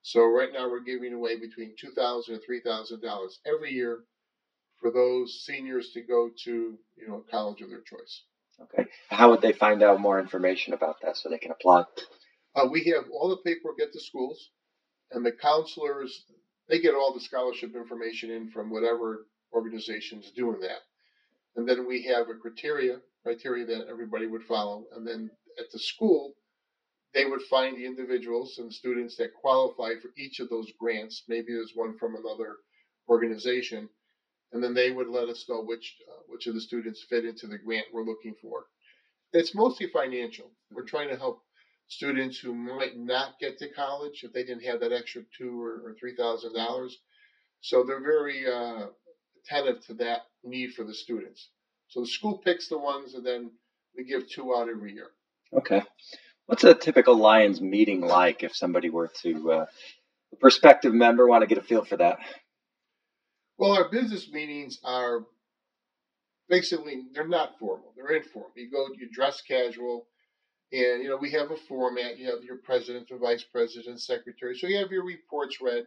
So 0.03 0.25
right 0.25 0.53
now 0.53 0.69
we're 0.71 0.81
giving 0.81 1.13
away 1.13 1.39
between 1.39 1.75
two 1.79 1.91
thousand 1.91 2.35
and 2.35 2.43
three 2.45 2.61
thousand 2.61 3.03
dollars 3.03 3.41
every 3.47 3.73
year 3.73 4.01
for 4.81 4.93
those 4.93 5.45
seniors 5.45 5.91
to 5.93 6.03
go 6.03 6.31
to 6.45 6.79
you 6.97 7.09
know 7.09 7.25
college 7.31 7.61
of 7.63 7.69
their 7.69 7.81
choice. 7.81 8.23
Okay. 8.61 8.89
How 9.09 9.31
would 9.31 9.41
they 9.41 9.53
find 9.53 9.83
out 9.83 10.01
more 10.01 10.21
information 10.21 10.73
about 10.73 10.97
that 11.03 11.17
so 11.17 11.29
they 11.29 11.39
can 11.39 11.53
apply? 11.53 11.85
Uh, 12.55 12.67
we 12.71 12.85
have 12.85 13.05
all 13.13 13.29
the 13.29 13.37
paperwork 13.37 13.81
at 13.81 13.93
the 13.93 14.01
schools, 14.01 14.51
and 15.11 15.25
the 15.25 15.33
counselors 15.33 16.25
they 16.69 16.81
get 16.81 16.95
all 16.95 17.13
the 17.15 17.21
scholarship 17.21 17.75
information 17.75 18.31
in 18.31 18.51
from 18.51 18.71
whatever 18.71 19.27
organization 19.53 20.21
is 20.21 20.31
doing 20.31 20.61
that. 20.61 20.83
And 21.57 21.69
then 21.69 21.87
we 21.87 22.03
have 22.05 22.29
a 22.29 22.35
criteria 22.35 23.01
criteria 23.23 23.67
that 23.67 23.89
everybody 23.89 24.27
would 24.27 24.45
follow, 24.45 24.87
and 24.95 25.07
then 25.07 25.31
at 25.59 25.71
the 25.73 25.79
school 25.79 26.35
they 27.15 27.25
would 27.25 27.43
find 27.43 27.77
the 27.77 27.87
individuals 27.87 28.59
and 28.59 28.73
students 28.73 29.17
that 29.17 29.35
qualify 29.35 29.95
for 30.01 30.11
each 30.17 30.41
of 30.41 30.49
those 30.51 30.71
grants. 30.79 31.25
Maybe 31.27 31.53
there's 31.55 31.73
one 31.75 31.97
from 31.97 32.15
another 32.15 32.57
organization, 33.09 33.89
and 34.53 34.63
then 34.63 34.75
they 34.75 34.91
would 34.91 35.09
let 35.09 35.29
us 35.29 35.47
know 35.49 35.63
which 35.63 35.97
uh, 36.09 36.23
which 36.29 36.47
of 36.47 36.55
the 36.55 36.61
students 36.61 37.05
fit 37.09 37.25
into 37.25 37.47
the 37.47 37.59
grant 37.59 37.87
we're 37.93 38.05
looking 38.05 38.35
for. 38.41 38.67
It's 39.33 39.55
mostly 39.55 39.89
financial. 39.89 40.51
We're 40.71 40.83
mm-hmm. 40.83 40.89
trying 40.89 41.09
to 41.09 41.17
help 41.17 41.43
students 41.89 42.39
who 42.39 42.55
might 42.55 42.99
not 42.99 43.39
get 43.41 43.59
to 43.59 43.69
college 43.71 44.23
if 44.23 44.33
they 44.33 44.45
didn't 44.45 44.65
have 44.65 44.81
that 44.81 44.93
extra 44.93 45.23
two 45.37 45.61
or, 45.63 45.89
or 45.89 45.97
three 45.99 46.15
thousand 46.15 46.55
dollars. 46.55 46.99
So 47.61 47.83
they're 47.83 48.03
very 48.03 48.47
uh, 48.47 48.87
attentive 49.49 49.85
to 49.87 49.95
that 49.95 50.23
need 50.45 50.75
for 50.75 50.85
the 50.85 50.95
students. 50.95 51.49
So 51.89 52.01
the 52.01 52.07
school 52.07 52.39
picks 52.39 52.69
the 52.69 52.79
ones, 52.79 53.15
and 53.15 53.25
then 53.25 53.51
we 53.97 54.05
give 54.05 54.29
two 54.29 54.55
out 54.55 54.69
every 54.69 54.93
year. 54.93 55.09
Okay. 55.53 55.83
What's 56.47 56.65
a 56.65 56.75
typical 56.75 57.17
Lions 57.17 57.61
meeting 57.61 58.01
like 58.01 58.43
if 58.43 58.55
somebody 58.55 58.91
were 58.91 59.11
to, 59.23 59.53
uh, 59.53 59.67
a 60.33 60.37
prospective 60.37 60.95
member, 60.95 61.27
want 61.27 61.43
to 61.43 61.47
get 61.47 61.59
a 61.59 61.63
feel 61.63 61.85
for 61.85 61.97
that? 61.97 62.19
Well, 63.57 63.73
our 63.73 63.89
business 63.89 64.31
meetings 64.31 64.79
are 64.85 65.25
basically 66.49 67.05
they're 67.13 67.27
not 67.27 67.59
formal; 67.59 67.93
they're 67.97 68.17
informal. 68.17 68.53
You 68.55 68.71
go, 68.71 68.87
you 68.97 69.09
dress 69.11 69.41
casual, 69.41 70.07
and 70.73 71.03
you 71.03 71.09
know 71.09 71.17
we 71.17 71.31
have 71.33 71.51
a 71.51 71.57
format. 71.57 72.19
You 72.19 72.27
have 72.27 72.45
your 72.45 72.59
president, 72.59 73.09
the 73.09 73.17
vice 73.17 73.43
president, 73.43 74.01
secretary. 74.01 74.57
So 74.57 74.67
you 74.67 74.77
have 74.77 74.93
your 74.93 75.05
reports 75.05 75.61
read, 75.61 75.87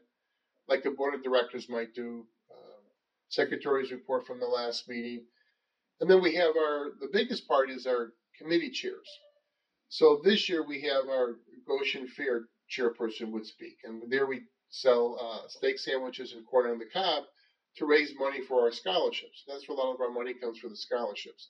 like 0.67 0.83
the 0.83 0.91
board 0.91 1.13
of 1.13 1.23
directors 1.23 1.69
might 1.69 1.93
do. 1.93 2.25
Secretary's 3.31 3.91
report 3.91 4.27
from 4.27 4.39
the 4.39 4.45
last 4.45 4.87
meeting, 4.87 5.25
and 5.99 6.09
then 6.09 6.21
we 6.21 6.35
have 6.35 6.55
our 6.57 6.91
the 6.99 7.09
biggest 7.11 7.47
part 7.47 7.69
is 7.69 7.87
our 7.87 8.13
committee 8.37 8.69
chairs. 8.69 9.07
So 9.89 10.21
this 10.23 10.49
year 10.49 10.65
we 10.65 10.81
have 10.81 11.07
our 11.09 11.37
Goshen 11.67 12.07
Fair 12.07 12.47
chairperson 12.69 13.31
would 13.31 13.45
speak, 13.45 13.77
and 13.85 14.03
there 14.11 14.25
we 14.27 14.41
sell 14.69 15.17
uh, 15.19 15.47
steak 15.47 15.79
sandwiches 15.79 16.33
and 16.33 16.45
corn 16.45 16.69
on 16.69 16.77
the 16.77 16.85
cob 16.93 17.23
to 17.77 17.85
raise 17.85 18.13
money 18.19 18.41
for 18.41 18.63
our 18.63 18.71
scholarships. 18.71 19.43
That's 19.47 19.67
where 19.67 19.77
a 19.77 19.81
lot 19.81 19.93
of 19.93 20.01
our 20.01 20.11
money 20.11 20.33
comes 20.33 20.59
for 20.59 20.69
the 20.69 20.75
scholarships. 20.75 21.49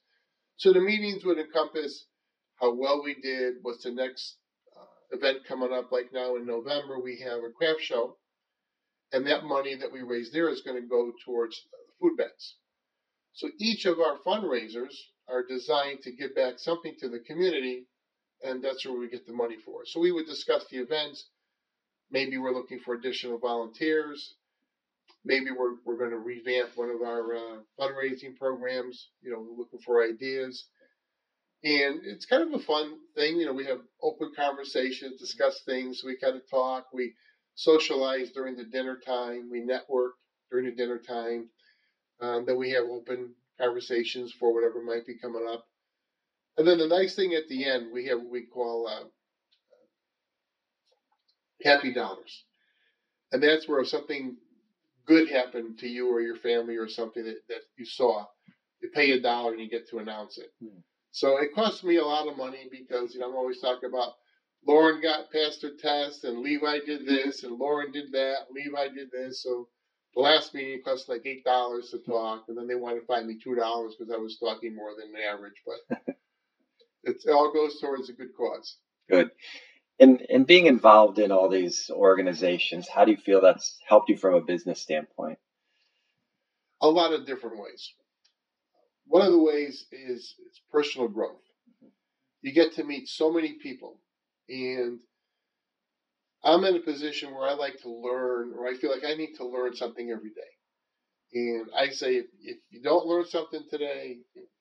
So 0.57 0.73
the 0.73 0.79
meetings 0.79 1.25
would 1.25 1.39
encompass 1.39 2.05
how 2.59 2.75
well 2.75 3.03
we 3.03 3.15
did, 3.21 3.55
what's 3.63 3.83
the 3.83 3.91
next 3.91 4.37
uh, 4.77 5.17
event 5.17 5.45
coming 5.47 5.73
up. 5.73 5.91
Like 5.91 6.13
now 6.13 6.35
in 6.35 6.45
November, 6.45 6.99
we 6.99 7.19
have 7.19 7.39
a 7.39 7.51
craft 7.51 7.81
show, 7.81 8.17
and 9.13 9.27
that 9.27 9.43
money 9.43 9.75
that 9.75 9.91
we 9.91 10.01
raise 10.01 10.31
there 10.31 10.49
is 10.49 10.61
going 10.61 10.81
to 10.81 10.87
go 10.87 11.11
towards 11.25 11.59
food 11.99 12.17
banks. 12.17 12.55
So 13.33 13.49
each 13.59 13.85
of 13.85 13.99
our 13.99 14.17
fundraisers 14.25 14.93
are 15.27 15.45
designed 15.45 16.01
to 16.03 16.11
give 16.11 16.35
back 16.35 16.59
something 16.59 16.95
to 16.99 17.09
the 17.09 17.19
community, 17.19 17.85
and 18.43 18.63
that's 18.63 18.85
where 18.85 18.97
we 18.97 19.09
get 19.09 19.25
the 19.25 19.33
money 19.33 19.57
for. 19.63 19.85
So 19.85 19.99
we 19.99 20.11
would 20.11 20.25
discuss 20.25 20.65
the 20.69 20.77
events. 20.77 21.25
Maybe 22.09 22.37
we're 22.37 22.53
looking 22.53 22.79
for 22.79 22.93
additional 22.93 23.37
volunteers 23.37 24.35
maybe 25.23 25.51
we're, 25.51 25.75
we're 25.85 25.97
going 25.97 26.11
to 26.11 26.17
revamp 26.17 26.69
one 26.75 26.89
of 26.89 27.01
our 27.01 27.35
uh, 27.35 27.57
fundraising 27.79 28.37
programs, 28.37 29.09
you 29.21 29.31
know, 29.31 29.45
looking 29.57 29.79
for 29.79 30.03
ideas. 30.03 30.65
And 31.63 32.01
it's 32.03 32.25
kind 32.25 32.41
of 32.41 32.59
a 32.59 32.63
fun 32.63 32.95
thing. 33.15 33.37
You 33.37 33.45
know, 33.45 33.53
we 33.53 33.65
have 33.65 33.79
open 34.01 34.31
conversations, 34.35 35.19
discuss 35.19 35.61
things, 35.65 36.01
we 36.03 36.17
kind 36.17 36.35
of 36.35 36.49
talk, 36.49 36.87
we 36.91 37.13
socialize 37.55 38.31
during 38.31 38.55
the 38.55 38.65
dinner 38.65 38.99
time, 39.05 39.49
we 39.51 39.61
network 39.61 40.13
during 40.49 40.65
the 40.65 40.71
dinner 40.75 40.99
time. 40.99 41.49
Um, 42.21 42.45
then 42.45 42.57
we 42.57 42.71
have 42.71 42.85
open 42.85 43.33
conversations 43.59 44.31
for 44.31 44.53
whatever 44.53 44.81
might 44.81 45.05
be 45.05 45.17
coming 45.17 45.47
up. 45.49 45.65
And 46.57 46.67
then 46.67 46.77
the 46.77 46.87
nice 46.87 47.15
thing 47.15 47.33
at 47.33 47.47
the 47.47 47.65
end, 47.65 47.91
we 47.93 48.05
have 48.07 48.19
what 48.19 48.29
we 48.31 48.43
call 48.43 48.87
uh, 48.87 49.05
happy 51.63 51.93
dollars. 51.93 52.43
And 53.31 53.41
that's 53.41 53.67
where 53.67 53.79
if 53.79 53.87
something 53.87 54.37
good 55.05 55.29
happened 55.29 55.79
to 55.79 55.87
you 55.87 56.11
or 56.13 56.21
your 56.21 56.35
family 56.35 56.75
or 56.75 56.87
something 56.87 57.23
that, 57.23 57.37
that 57.49 57.61
you 57.77 57.85
saw, 57.85 58.25
you 58.81 58.89
pay 58.93 59.11
a 59.11 59.21
dollar 59.21 59.51
and 59.53 59.61
you 59.61 59.69
get 59.69 59.89
to 59.89 59.99
announce 59.99 60.37
it. 60.37 60.49
Hmm. 60.61 60.79
So 61.11 61.37
it 61.37 61.53
cost 61.53 61.83
me 61.83 61.97
a 61.97 62.05
lot 62.05 62.27
of 62.27 62.37
money 62.37 62.67
because 62.71 63.13
you 63.13 63.19
know 63.19 63.29
I'm 63.29 63.35
always 63.35 63.59
talking 63.59 63.89
about 63.89 64.13
Lauren 64.67 65.01
got 65.01 65.31
past 65.31 65.61
her 65.63 65.71
test 65.79 66.23
and 66.23 66.39
Levi 66.39 66.79
did 66.85 67.05
this 67.05 67.43
and 67.43 67.57
Lauren 67.57 67.91
did 67.91 68.11
that, 68.11 68.47
Levi 68.51 68.89
did 68.89 69.09
this. 69.11 69.43
So 69.43 69.67
the 70.15 70.21
last 70.21 70.53
meeting 70.53 70.81
cost 70.83 71.09
like 71.09 71.25
eight 71.25 71.43
dollars 71.43 71.89
to 71.91 71.99
talk, 71.99 72.45
and 72.47 72.57
then 72.57 72.67
they 72.67 72.75
wanted 72.75 73.01
to 73.01 73.05
find 73.05 73.27
me 73.27 73.37
two 73.41 73.55
dollars 73.55 73.95
because 73.97 74.13
I 74.13 74.17
was 74.17 74.37
talking 74.37 74.75
more 74.75 74.91
than 74.99 75.11
the 75.13 75.23
average. 75.23 75.61
But 75.65 76.15
it 77.03 77.29
all 77.29 77.53
goes 77.53 77.79
towards 77.79 78.09
a 78.09 78.13
good 78.13 78.35
cause. 78.35 78.77
Good. 79.09 79.31
And 79.99 80.21
and 80.29 80.47
being 80.47 80.65
involved 80.65 81.19
in 81.19 81.31
all 81.31 81.49
these 81.49 81.89
organizations, 81.91 82.87
how 82.87 83.05
do 83.05 83.11
you 83.11 83.17
feel 83.17 83.41
that's 83.41 83.77
helped 83.87 84.09
you 84.09 84.17
from 84.17 84.33
a 84.33 84.41
business 84.41 84.81
standpoint? 84.81 85.37
A 86.81 86.89
lot 86.89 87.13
of 87.13 87.25
different 87.25 87.57
ways. 87.59 87.93
One 89.05 89.25
of 89.25 89.31
the 89.31 89.41
ways 89.41 89.85
is 89.91 90.35
it's 90.47 90.61
personal 90.71 91.07
growth. 91.07 91.41
You 92.41 92.51
get 92.53 92.73
to 92.73 92.83
meet 92.83 93.07
so 93.07 93.31
many 93.31 93.53
people, 93.53 93.99
and 94.51 94.99
I'm 96.43 96.63
in 96.65 96.75
a 96.75 96.79
position 96.79 97.33
where 97.33 97.47
I 97.47 97.53
like 97.53 97.79
to 97.81 97.89
learn, 97.89 98.53
or 98.57 98.67
I 98.67 98.75
feel 98.75 98.91
like 98.91 99.05
I 99.05 99.13
need 99.13 99.35
to 99.35 99.45
learn 99.45 99.75
something 99.75 100.09
every 100.09 100.31
day. 100.31 100.41
And 101.33 101.69
I 101.77 101.89
say, 101.89 102.15
if, 102.15 102.25
if 102.41 102.57
you 102.69 102.81
don't 102.81 103.05
learn 103.05 103.25
something 103.25 103.63
today, 103.69 104.17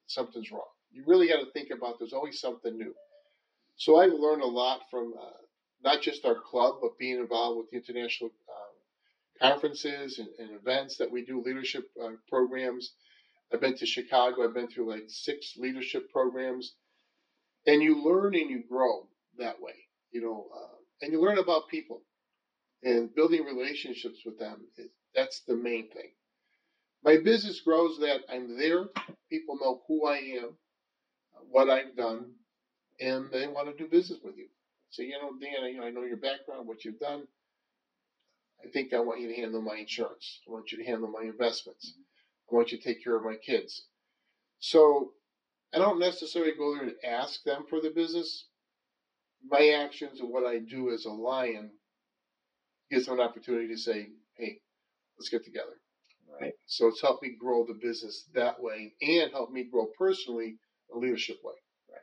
something's 0.07 0.53
wrong. 0.53 0.69
You 0.93 1.05
really 1.07 1.27
got 1.27 1.41
to 1.41 1.51
think 1.53 1.71
about 1.71 1.99
there's 1.99 2.13
always 2.13 2.41
something 2.41 2.77
new. 2.77 2.95
So 3.77 3.99
I've 3.99 4.13
learned 4.13 4.43
a 4.43 4.47
lot 4.47 4.83
from 4.91 5.15
uh, 5.21 5.31
not 5.83 6.03
just 6.03 6.25
our 6.25 6.35
club, 6.37 6.77
but 6.83 6.99
being 6.99 7.19
involved 7.19 7.59
with 7.59 7.71
the 7.71 7.79
international 7.79 8.31
uh, 8.49 9.49
conferences 9.49 10.19
and, 10.19 10.29
and, 10.39 10.51
events 10.51 10.99
that 10.99 11.11
we 11.11 11.25
do, 11.25 11.43
leadership 11.43 11.91
uh, 12.03 12.11
programs. 12.29 12.93
I've 13.53 13.61
been 13.61 13.77
to 13.79 13.87
Chicago. 13.87 14.45
I've 14.45 14.55
been 14.55 14.69
through 14.69 14.91
like 14.91 15.05
six 15.09 15.57
leadership 15.57 16.13
programs, 16.13 16.75
and 17.67 17.83
you 17.83 18.05
learn 18.05 18.35
and 18.35 18.51
you 18.51 18.63
grow 18.69 19.07
that 19.39 19.61
way. 19.61 19.75
You 20.13 20.23
know, 20.23 20.47
uh, 20.55 20.77
and 21.03 21.13
you 21.13 21.21
learn 21.21 21.39
about 21.39 21.69
people 21.69 22.03
and 22.85 23.15
building 23.15 23.45
relationships 23.45 24.21
with 24.27 24.39
them. 24.39 24.59
That's 25.15 25.43
the 25.49 25.57
main 25.57 25.89
thing. 25.91 26.11
My 27.05 27.19
business 27.19 27.61
grows 27.61 27.99
that 28.01 28.21
I'm 28.33 28.59
there. 28.59 28.87
People 29.31 29.59
know 29.61 29.83
who 29.89 30.07
I 30.07 30.17
am. 30.43 30.51
what 31.51 31.71
I've 31.71 31.97
done, 31.97 32.33
and 33.01 33.31
they 33.33 33.49
want 33.49 33.69
to 33.69 33.77
do 33.77 33.91
business 33.91 34.21
with 34.25 34.37
you. 34.37 34.49
So 34.91 35.03
you 35.03 35.13
know, 35.13 35.33
Dan, 35.41 35.73
you 35.73 35.81
know, 35.81 35.87
I 35.87 35.91
know 35.91 36.05
your 36.05 36.19
background, 36.19 36.69
what 36.69 36.85
you've 36.85 37.01
done. 37.01 37.27
I 38.65 38.69
think 38.71 38.95
I 38.95 39.01
want 39.01 39.21
you 39.21 39.29
to 39.29 39.37
handle 39.41 39.63
my 39.63 39.77
insurance. 39.77 40.41
I 40.49 40.53
want 40.53 40.73
you 40.73 40.79
to 40.79 40.85
handle 40.85 41.11
my 41.11 41.23
investments. 41.25 41.95
I 42.53 42.55
want 42.55 42.73
you 42.73 42.79
to 42.79 42.85
take 42.85 43.03
care 43.05 43.17
of 43.17 43.25
my 43.25 43.37
kids. 43.37 43.87
So 44.61 45.13
I 45.75 45.79
don't 45.79 46.01
necessarily 46.01 46.53
go 46.59 46.75
there 46.75 46.85
and 46.85 46.95
ask 47.05 47.45
them 47.45 47.65
for 47.71 47.81
the 47.81 47.91
business. 47.91 48.47
My 49.49 49.83
actions 49.83 50.21
and 50.21 50.31
what 50.31 50.47
I 50.47 50.59
do 50.59 50.93
as 50.93 51.05
a 51.05 51.11
lion 51.11 51.71
gives 52.91 53.07
them 53.07 53.19
an 53.19 53.27
opportunity 53.27 53.69
to 53.69 53.79
say, 53.79 54.09
hey, 54.37 54.61
let's 55.19 55.29
get 55.29 55.45
together. 55.45 55.81
Right. 56.41 56.55
So 56.67 56.87
it's 56.87 57.01
helped 57.01 57.23
me 57.23 57.37
grow 57.39 57.67
the 57.67 57.75
business 57.75 58.25
that 58.35 58.63
way 58.63 58.95
and 59.03 59.31
help 59.31 59.51
me 59.51 59.65
grow 59.65 59.87
personally 59.99 60.57
a 60.95 60.99
leadership 60.99 61.39
way. 61.45 61.55
Right. 61.91 62.01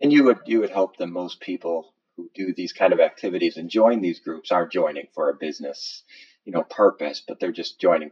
And 0.00 0.12
you 0.12 0.24
would 0.24 0.38
you 0.46 0.60
would 0.60 0.70
help 0.70 0.96
that 0.96 1.06
most 1.06 1.40
people 1.40 1.92
who 2.16 2.30
do 2.34 2.54
these 2.54 2.72
kind 2.72 2.92
of 2.92 3.00
activities 3.00 3.56
and 3.56 3.70
join 3.70 4.00
these 4.00 4.18
groups 4.18 4.50
aren't 4.50 4.72
joining 4.72 5.06
for 5.14 5.30
a 5.30 5.34
business, 5.34 6.02
you 6.44 6.52
know, 6.52 6.62
purpose, 6.62 7.22
but 7.26 7.38
they're 7.38 7.52
just 7.52 7.80
joining 7.80 8.10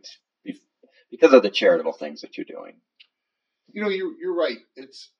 because 1.10 1.32
of 1.32 1.42
the 1.42 1.50
charitable 1.50 1.92
things 1.92 2.20
that 2.20 2.36
you're 2.36 2.44
doing. 2.44 2.74
You 3.72 3.82
know, 3.82 3.88
you're 3.88 4.12
you're 4.20 4.36
right. 4.36 4.58
It's 4.76 5.10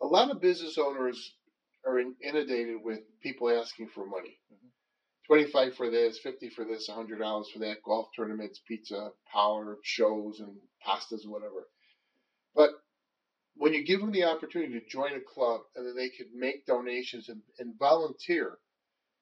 a 0.00 0.06
lot 0.06 0.30
of 0.30 0.40
business 0.40 0.78
owners 0.78 1.34
are 1.86 2.00
inundated 2.00 2.76
with 2.82 3.00
people 3.22 3.48
asking 3.50 3.88
for 3.94 4.04
money. 4.04 4.38
Mm-hmm. 4.52 4.68
25 5.26 5.74
for 5.74 5.90
this, 5.90 6.18
50 6.18 6.50
for 6.50 6.64
this, 6.64 6.88
$100 6.90 7.44
for 7.52 7.58
that, 7.60 7.82
golf 7.84 8.08
tournaments, 8.14 8.60
pizza, 8.66 9.10
power, 9.32 9.78
shows, 9.82 10.40
and 10.40 10.56
pastas 10.86 11.22
and 11.22 11.32
whatever. 11.32 11.66
But 12.54 12.70
when 13.56 13.72
you 13.72 13.84
give 13.84 14.00
them 14.00 14.12
the 14.12 14.24
opportunity 14.24 14.78
to 14.78 14.88
join 14.88 15.14
a 15.14 15.20
club 15.20 15.62
and 15.74 15.86
then 15.86 15.96
they 15.96 16.10
can 16.10 16.26
make 16.34 16.66
donations 16.66 17.28
and, 17.28 17.42
and 17.58 17.78
volunteer, 17.78 18.58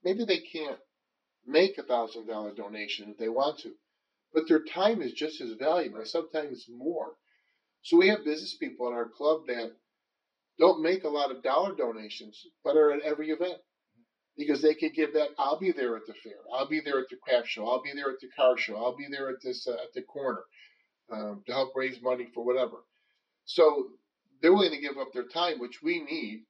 maybe 0.02 0.24
they 0.24 0.40
can't 0.40 0.78
make 1.46 1.78
a 1.78 1.82
thousand 1.82 2.26
dollar 2.26 2.54
donation 2.54 3.10
if 3.10 3.18
they 3.18 3.28
want 3.28 3.60
to, 3.60 3.72
but 4.32 4.44
their 4.48 4.62
time 4.62 5.02
is 5.02 5.12
just 5.12 5.40
as 5.40 5.52
valuable, 5.52 6.04
sometimes 6.04 6.66
more. 6.68 7.12
So 7.82 7.96
we 7.98 8.08
have 8.08 8.24
business 8.24 8.56
people 8.58 8.88
in 8.88 8.94
our 8.94 9.08
club 9.08 9.46
that 9.46 9.72
don't 10.58 10.82
make 10.82 11.04
a 11.04 11.08
lot 11.08 11.30
of 11.30 11.42
dollar 11.42 11.74
donations, 11.74 12.46
but 12.62 12.76
are 12.76 12.92
at 12.92 13.02
every 13.02 13.30
event 13.30 13.58
because 14.36 14.62
they 14.62 14.74
could 14.74 14.94
give 14.94 15.12
that. 15.14 15.28
I'll 15.38 15.58
be 15.58 15.72
there 15.72 15.96
at 15.96 16.06
the 16.06 16.14
fair. 16.22 16.38
I'll 16.52 16.68
be 16.68 16.80
there 16.84 16.98
at 16.98 17.08
the 17.10 17.16
craft 17.16 17.48
show. 17.48 17.66
I'll 17.68 17.82
be 17.82 17.92
there 17.94 18.10
at 18.10 18.20
the 18.20 18.28
car 18.36 18.56
show. 18.56 18.76
I'll 18.76 18.96
be 18.96 19.06
there 19.10 19.28
at 19.30 19.42
this 19.42 19.66
uh, 19.66 19.72
at 19.72 19.92
the 19.94 20.02
corner 20.02 20.42
um, 21.12 21.42
to 21.46 21.52
help 21.52 21.72
raise 21.74 22.00
money 22.02 22.28
for 22.34 22.44
whatever. 22.44 22.84
So 23.44 23.88
they're 24.40 24.52
willing 24.52 24.72
to 24.72 24.80
give 24.80 24.98
up 24.98 25.08
their 25.12 25.28
time, 25.28 25.58
which 25.58 25.80
we 25.82 26.02
need, 26.02 26.44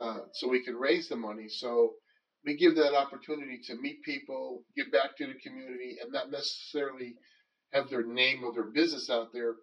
uh, 0.00 0.20
so 0.32 0.48
we 0.48 0.64
can 0.64 0.76
raise 0.76 1.08
the 1.08 1.16
money. 1.16 1.48
So 1.48 1.94
we 2.44 2.56
give 2.56 2.76
that 2.76 2.94
opportunity 2.94 3.60
to 3.66 3.76
meet 3.76 4.02
people, 4.02 4.62
give 4.76 4.92
back 4.92 5.16
to 5.18 5.26
the 5.26 5.34
community, 5.34 5.96
and 6.02 6.12
not 6.12 6.30
necessarily 6.30 7.14
have 7.72 7.88
their 7.88 8.04
name 8.04 8.44
or 8.44 8.52
their 8.52 8.70
business 8.70 9.10
out 9.10 9.32
there 9.32 9.54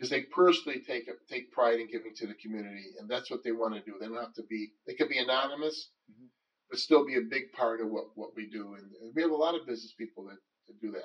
because 0.00 0.10
they 0.10 0.22
personally 0.22 0.80
take 0.80 1.10
take 1.28 1.52
pride 1.52 1.78
in 1.78 1.86
giving 1.86 2.14
to 2.16 2.26
the 2.26 2.32
community, 2.34 2.86
and 2.98 3.06
that's 3.06 3.30
what 3.30 3.44
they 3.44 3.52
want 3.52 3.74
to 3.74 3.82
do. 3.82 3.98
They 4.00 4.06
don't 4.06 4.16
have 4.16 4.32
to 4.34 4.42
be. 4.48 4.70
They 4.86 4.94
could 4.94 5.10
be 5.10 5.18
anonymous, 5.18 5.90
mm-hmm. 6.10 6.24
but 6.70 6.78
still 6.78 7.04
be 7.04 7.16
a 7.16 7.20
big 7.28 7.52
part 7.52 7.82
of 7.82 7.88
what 7.90 8.06
what 8.14 8.30
we 8.34 8.48
do. 8.48 8.74
And, 8.78 8.90
and 9.02 9.12
we 9.14 9.20
have 9.20 9.30
a 9.30 9.36
lot 9.36 9.54
of 9.54 9.66
business 9.66 9.92
people 9.98 10.24
that, 10.24 10.38
that 10.68 10.80
do 10.80 10.92
that. 10.92 11.04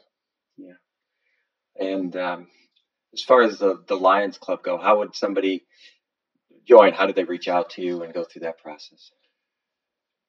Yeah. 0.58 1.90
And 1.94 2.16
um, 2.16 2.48
as 3.14 3.22
far 3.22 3.42
as 3.42 3.60
the 3.60 3.84
the 3.86 3.98
Lions 3.98 4.38
Club 4.38 4.64
go, 4.64 4.78
how 4.78 5.00
would 5.00 5.14
somebody 5.14 5.66
join, 6.66 6.94
how 6.94 7.06
do 7.06 7.12
they 7.12 7.26
reach 7.26 7.50
out 7.50 7.72
to 7.72 7.82
you 7.82 8.02
and 8.02 8.14
go 8.14 8.24
through 8.24 8.42
that 8.44 8.60
process? 8.60 9.12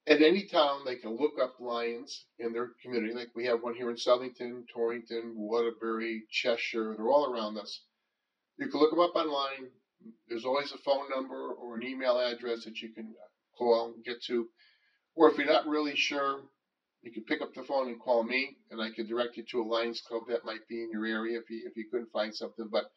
At 0.07 0.21
any 0.21 0.43
town, 0.43 0.81
they 0.85 0.95
can 0.95 1.17
look 1.17 1.33
up 1.41 1.55
Lions 1.59 2.25
in 2.39 2.53
their 2.53 2.71
community. 2.81 3.13
Like 3.13 3.29
we 3.33 3.45
have 3.45 3.61
one 3.61 3.75
here 3.75 3.89
in 3.89 3.95
Southington, 3.95 4.63
Torrington, 4.73 5.33
Waterbury, 5.35 6.23
Cheshire. 6.29 6.95
They're 6.95 7.09
all 7.09 7.33
around 7.33 7.57
us. 7.57 7.81
You 8.57 8.67
can 8.67 8.79
look 8.79 8.91
them 8.91 8.99
up 8.99 9.15
online. 9.15 9.71
There's 10.27 10.45
always 10.45 10.71
a 10.71 10.77
phone 10.79 11.09
number 11.09 11.53
or 11.53 11.75
an 11.75 11.83
email 11.83 12.19
address 12.19 12.65
that 12.65 12.81
you 12.81 12.93
can 12.93 13.13
call 13.57 13.93
and 13.93 14.03
get 14.03 14.21
to. 14.23 14.49
Or 15.15 15.29
if 15.29 15.37
you're 15.37 15.47
not 15.47 15.67
really 15.67 15.95
sure, 15.95 16.41
you 17.01 17.11
can 17.11 17.23
pick 17.23 17.41
up 17.41 17.53
the 17.53 17.63
phone 17.63 17.87
and 17.87 17.99
call 17.99 18.23
me, 18.23 18.57
and 18.71 18.81
I 18.81 18.89
can 18.91 19.07
direct 19.07 19.37
you 19.37 19.43
to 19.51 19.61
a 19.61 19.63
Lions 19.63 20.01
Club 20.01 20.23
that 20.29 20.45
might 20.45 20.67
be 20.67 20.83
in 20.83 20.91
your 20.91 21.05
area 21.05 21.39
if 21.39 21.49
you 21.49 21.63
if 21.65 21.77
you 21.77 21.85
couldn't 21.89 22.11
find 22.11 22.35
something. 22.35 22.67
But 22.71 22.91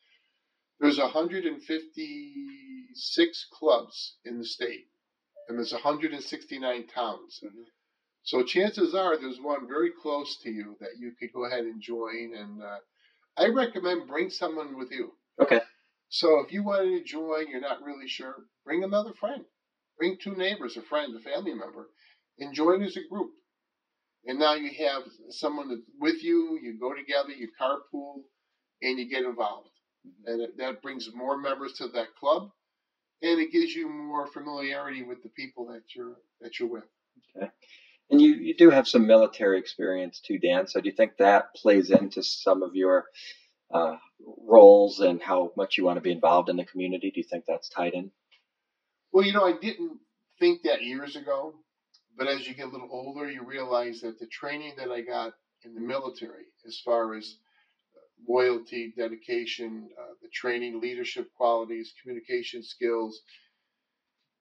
there's 0.81 0.99
156 0.99 3.47
clubs 3.53 4.17
in 4.25 4.39
the 4.39 4.45
state, 4.45 4.89
and 5.49 5.59
there's 5.59 5.73
169 5.73 6.87
towns. 6.89 7.41
Mm-hmm. 7.45 7.63
So 8.23 8.43
chances 8.43 8.95
are 8.95 9.19
there's 9.19 9.41
one 9.41 9.69
very 9.69 9.91
close 9.91 10.39
to 10.43 10.51
you 10.51 10.77
that 10.81 10.99
you 10.99 11.13
could 11.19 11.33
go 11.33 11.45
ahead 11.45 11.65
and 11.65 11.81
join. 11.81 12.35
And 12.37 12.63
uh, 12.63 12.79
I 13.37 13.49
recommend 13.49 14.09
bring 14.09 14.31
someone 14.31 14.77
with 14.77 14.91
you. 14.91 15.13
Okay. 15.41 15.61
So 16.09 16.41
if 16.41 16.53
you 16.53 16.65
wanted 16.65 16.99
to 16.99 17.05
join, 17.05 17.49
you're 17.49 17.61
not 17.61 17.83
really 17.83 18.09
sure, 18.09 18.35
bring 18.65 18.85
another 18.85 19.13
friend. 19.13 19.45
Bring 19.99 20.17
two 20.21 20.35
neighbors, 20.35 20.77
a 20.77 20.83
friend, 20.83 21.15
a 21.15 21.21
family 21.21 21.55
member, 21.55 21.89
and 22.39 22.55
join 22.55 22.83
as 22.83 22.97
a 22.97 23.09
group. 23.09 23.31
And 24.27 24.39
now 24.39 24.55
you 24.55 24.71
have 24.87 25.03
someone 25.31 25.69
that's 25.69 25.83
with 25.99 26.23
you, 26.23 26.59
you 26.63 26.79
go 26.81 26.95
together, 26.95 27.31
you 27.31 27.49
carpool, 27.61 28.23
and 28.83 28.99
you 28.99 29.09
get 29.09 29.25
involved 29.25 29.71
and 30.27 30.41
it, 30.43 30.59
that 30.59 30.83
brings 30.83 31.09
more 31.15 31.39
members 31.39 31.75
to 31.75 31.89
that 31.89 32.15
club, 32.19 32.51
and 33.23 33.41
it 33.41 33.53
gives 33.53 33.75
you 33.75 33.89
more 33.89 34.27
familiarity 34.27 35.03
with 35.03 35.23
the 35.23 35.29
people 35.31 35.67
that 35.67 35.83
you're 35.95 36.17
that 36.41 36.59
you're 36.59 36.71
with. 36.71 36.85
Okay. 37.37 37.51
And 38.11 38.21
you, 38.21 38.35
you 38.35 38.57
do 38.57 38.71
have 38.71 38.89
some 38.89 39.07
military 39.07 39.59
experience 39.59 40.21
too, 40.21 40.39
Dan. 40.39 40.67
So 40.67 40.81
do 40.81 40.89
you 40.89 40.95
think 40.95 41.13
that 41.19 41.55
plays 41.55 41.91
into 41.91 42.25
some 42.25 42.63
of 42.65 42.75
your 42.75 43.05
uh, 43.73 43.97
roles 44.27 45.01
and 45.01 45.23
how 45.23 45.53
much 45.57 45.79
you 45.79 45.85
want 45.85 45.97
to 45.97 46.03
be 46.03 46.13
involved 46.13 46.49
in 46.49 46.57
the 46.57 46.65
community? 46.65 47.11
Do 47.11 47.21
you 47.21 47.27
think 47.29 47.45
that's 47.47 47.69
tied 47.69 47.95
in? 47.95 48.11
Well, 49.13 49.25
you 49.25 49.33
know, 49.33 49.45
I 49.45 49.55
didn't 49.61 49.99
think 50.39 50.63
that 50.63 50.83
years 50.83 51.17
ago, 51.17 51.55
but 52.17 52.29
as 52.29 52.47
you 52.47 52.55
get 52.55 52.67
a 52.67 52.71
little 52.71 52.89
older, 52.91 53.31
you 53.31 53.45
realize 53.45 54.01
that 54.03 54.19
the 54.19 54.27
training 54.27 54.75
that 54.79 54.91
I 54.91 55.01
got 55.01 55.33
in 55.65 55.75
the 55.75 55.81
military, 55.81 56.45
as 56.67 56.81
far 56.85 57.15
as 57.15 57.37
loyalty, 58.29 58.93
dedication, 58.97 59.89
uh, 59.99 60.15
the 60.23 60.29
training, 60.29 60.81
leadership 60.81 61.29
qualities, 61.37 61.93
communication 62.03 62.63
skills. 62.63 63.21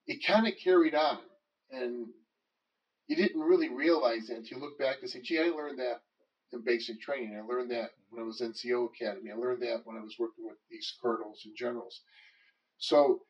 It 0.08 0.26
kind 0.26 0.48
of 0.48 0.54
carried 0.62 0.96
on, 0.96 1.20
and 1.72 2.08
you 3.08 3.16
didn't 3.16 3.42
really 3.42 3.70
realize 3.70 4.30
it 4.30 4.38
until 4.38 4.58
you 4.58 4.64
look 4.64 4.80
back 4.80 4.98
and 5.02 5.10
say, 5.10 5.22
"Gee, 5.22 5.40
I 5.40 5.50
learned 5.50 5.80
that 5.80 6.02
in 6.54 6.64
basic 6.64 7.02
training. 7.02 7.38
I 7.38 7.42
learned 7.42 7.72
that 7.72 7.92
when 8.10 8.24
I 8.24 8.26
was 8.26 8.42
NCO 8.42 8.90
Academy. 8.90 9.32
I 9.32 9.36
learned 9.36 9.62
that 9.64 9.82
when 9.86 9.98
I 9.98 10.02
was 10.02 10.16
working 10.20 10.46
with 10.46 10.58
these 10.70 10.94
colonels 11.02 11.42
and 11.46 11.56
generals." 11.56 12.02
So 12.78 13.22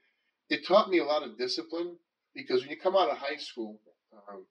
it 0.49 0.65
taught 0.65 0.89
me 0.89 0.99
a 0.99 1.05
lot 1.05 1.23
of 1.23 1.37
discipline 1.37 1.97
because 2.33 2.61
when 2.61 2.69
you 2.69 2.77
come 2.77 2.95
out 2.95 3.09
of 3.09 3.17
high 3.17 3.37
school, 3.37 3.79
um, 4.29 4.45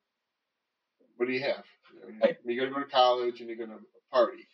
what 1.16 1.26
do 1.26 1.33
you 1.33 1.42
have? 1.42 1.64
You 1.92 2.54
you're 2.54 2.68
going 2.68 2.74
to 2.74 2.81
go 2.81 2.85
to 2.85 2.90
college 2.90 3.40
and 3.40 3.48
you're 3.48 3.59
going 3.59 3.70
to 3.70 3.85
party. 4.12 4.46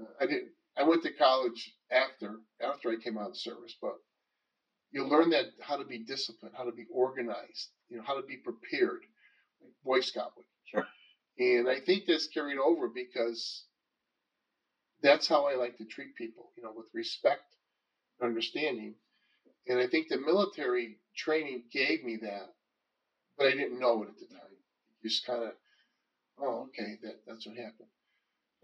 Uh, 0.00 0.06
I 0.20 0.26
didn't. 0.26 0.50
I 0.76 0.84
went 0.84 1.02
to 1.02 1.12
college 1.12 1.74
after 1.90 2.36
after 2.60 2.90
I 2.90 2.96
came 2.96 3.18
out 3.18 3.30
of 3.30 3.36
service, 3.36 3.76
but 3.80 3.94
you 4.92 5.06
learn 5.06 5.30
that 5.30 5.46
how 5.60 5.76
to 5.76 5.84
be 5.84 5.98
disciplined, 5.98 6.54
how 6.56 6.64
to 6.64 6.72
be 6.72 6.86
organized, 6.92 7.70
you 7.88 7.96
know, 7.96 8.02
how 8.06 8.14
to 8.20 8.26
be 8.26 8.36
prepared, 8.36 9.02
like 9.62 9.72
Boy 9.84 10.00
Scout 10.00 10.32
would. 10.36 10.46
Sure. 10.64 10.86
And 11.40 11.68
I 11.68 11.80
think 11.80 12.04
that's 12.06 12.28
carried 12.28 12.58
over 12.58 12.88
because 12.88 13.64
that's 15.02 15.26
how 15.26 15.48
I 15.48 15.56
like 15.56 15.78
to 15.78 15.84
treat 15.84 16.14
people, 16.14 16.52
you 16.56 16.62
know, 16.62 16.72
with 16.76 16.86
respect 16.94 17.42
and 18.20 18.28
understanding. 18.28 18.94
And 19.66 19.80
I 19.80 19.88
think 19.88 20.08
the 20.08 20.18
military 20.18 20.98
training 21.16 21.64
gave 21.72 22.04
me 22.04 22.18
that, 22.22 22.54
but 23.36 23.48
I 23.48 23.52
didn't 23.52 23.80
know 23.80 24.04
it 24.04 24.10
at 24.10 24.18
the 24.18 24.32
time. 24.32 24.56
just 25.02 25.26
kind 25.26 25.42
of, 25.42 25.52
oh, 26.38 26.68
okay, 26.68 26.98
that, 27.02 27.16
that's 27.26 27.46
what 27.46 27.56
happened. 27.56 27.88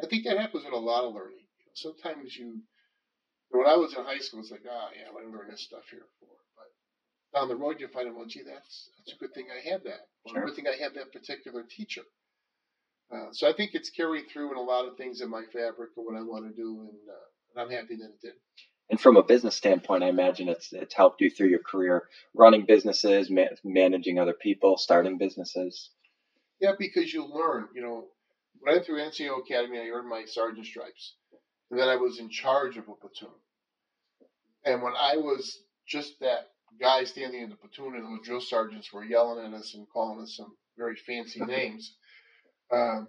I 0.00 0.06
think 0.06 0.24
that 0.24 0.38
happens 0.38 0.64
with 0.64 0.74
a 0.74 0.76
lot 0.76 1.04
of 1.04 1.14
learning 1.14 1.46
sometimes 1.76 2.36
you, 2.36 2.60
when 3.50 3.66
I 3.66 3.76
was 3.76 3.94
in 3.94 4.04
high 4.04 4.18
school, 4.18 4.40
it's 4.40 4.50
like, 4.50 4.64
ah, 4.68 4.88
oh, 4.88 4.90
yeah, 4.96 5.12
I 5.12 5.30
learned 5.30 5.52
this 5.52 5.62
stuff 5.62 5.84
here 5.90 6.08
for. 6.18 6.32
But 6.56 7.38
down 7.38 7.48
the 7.48 7.56
road, 7.56 7.80
you 7.80 7.88
find 7.88 8.08
out, 8.08 8.16
well, 8.16 8.26
gee, 8.26 8.42
that's 8.42 8.90
that's 8.98 9.16
a 9.16 9.20
good 9.20 9.32
thing 9.34 9.46
I 9.52 9.68
had 9.68 9.84
that. 9.84 10.08
Well, 10.24 10.34
sure. 10.34 10.42
a 10.42 10.46
good 10.46 10.56
thing 10.56 10.66
I 10.66 10.82
had 10.82 10.94
that 10.94 11.12
particular 11.12 11.62
teacher. 11.68 12.02
Uh, 13.12 13.28
so 13.32 13.48
I 13.48 13.52
think 13.52 13.70
it's 13.74 13.90
carried 13.90 14.24
through 14.32 14.52
in 14.52 14.58
a 14.58 14.62
lot 14.62 14.86
of 14.86 14.96
things 14.96 15.20
in 15.20 15.30
my 15.30 15.42
fabric 15.52 15.90
and 15.96 16.06
what 16.06 16.16
I 16.16 16.22
want 16.22 16.44
to 16.48 16.54
do, 16.54 16.80
and, 16.80 16.98
uh, 17.08 17.54
and 17.54 17.62
I'm 17.62 17.70
happy 17.70 17.96
that 17.96 18.06
it 18.06 18.20
did. 18.20 18.32
And 18.90 19.00
from 19.00 19.16
a 19.16 19.22
business 19.22 19.56
standpoint, 19.56 20.04
I 20.04 20.08
imagine 20.08 20.48
it's 20.48 20.72
it's 20.72 20.94
helped 20.94 21.20
you 21.20 21.30
through 21.30 21.48
your 21.48 21.62
career, 21.62 22.04
running 22.34 22.66
businesses, 22.66 23.30
ma- 23.30 23.54
managing 23.64 24.18
other 24.18 24.34
people, 24.34 24.76
starting 24.76 25.18
businesses. 25.18 25.90
Yeah, 26.60 26.72
because 26.78 27.12
you 27.12 27.26
learn. 27.26 27.68
You 27.74 27.82
know, 27.82 28.04
when 28.60 28.72
I 28.72 28.76
went 28.76 28.86
through 28.86 29.00
NCO 29.00 29.40
Academy, 29.40 29.78
I 29.78 29.88
earned 29.88 30.08
my 30.08 30.24
sergeant 30.26 30.66
stripes. 30.66 31.14
And 31.70 31.80
then 31.80 31.88
I 31.88 31.96
was 31.96 32.18
in 32.20 32.30
charge 32.30 32.76
of 32.76 32.88
a 32.88 32.94
platoon. 32.94 33.34
And 34.64 34.82
when 34.82 34.94
I 34.96 35.16
was 35.16 35.58
just 35.88 36.20
that 36.20 36.50
guy 36.80 37.04
standing 37.04 37.42
in 37.42 37.50
the 37.50 37.56
platoon 37.56 37.96
and 37.96 38.18
the 38.18 38.24
drill 38.24 38.40
sergeants 38.40 38.92
were 38.92 39.04
yelling 39.04 39.44
at 39.44 39.58
us 39.58 39.74
and 39.74 39.86
calling 39.92 40.22
us 40.22 40.36
some 40.36 40.54
very 40.78 40.96
fancy 40.96 41.40
names. 41.46 41.94
Um, 42.72 43.08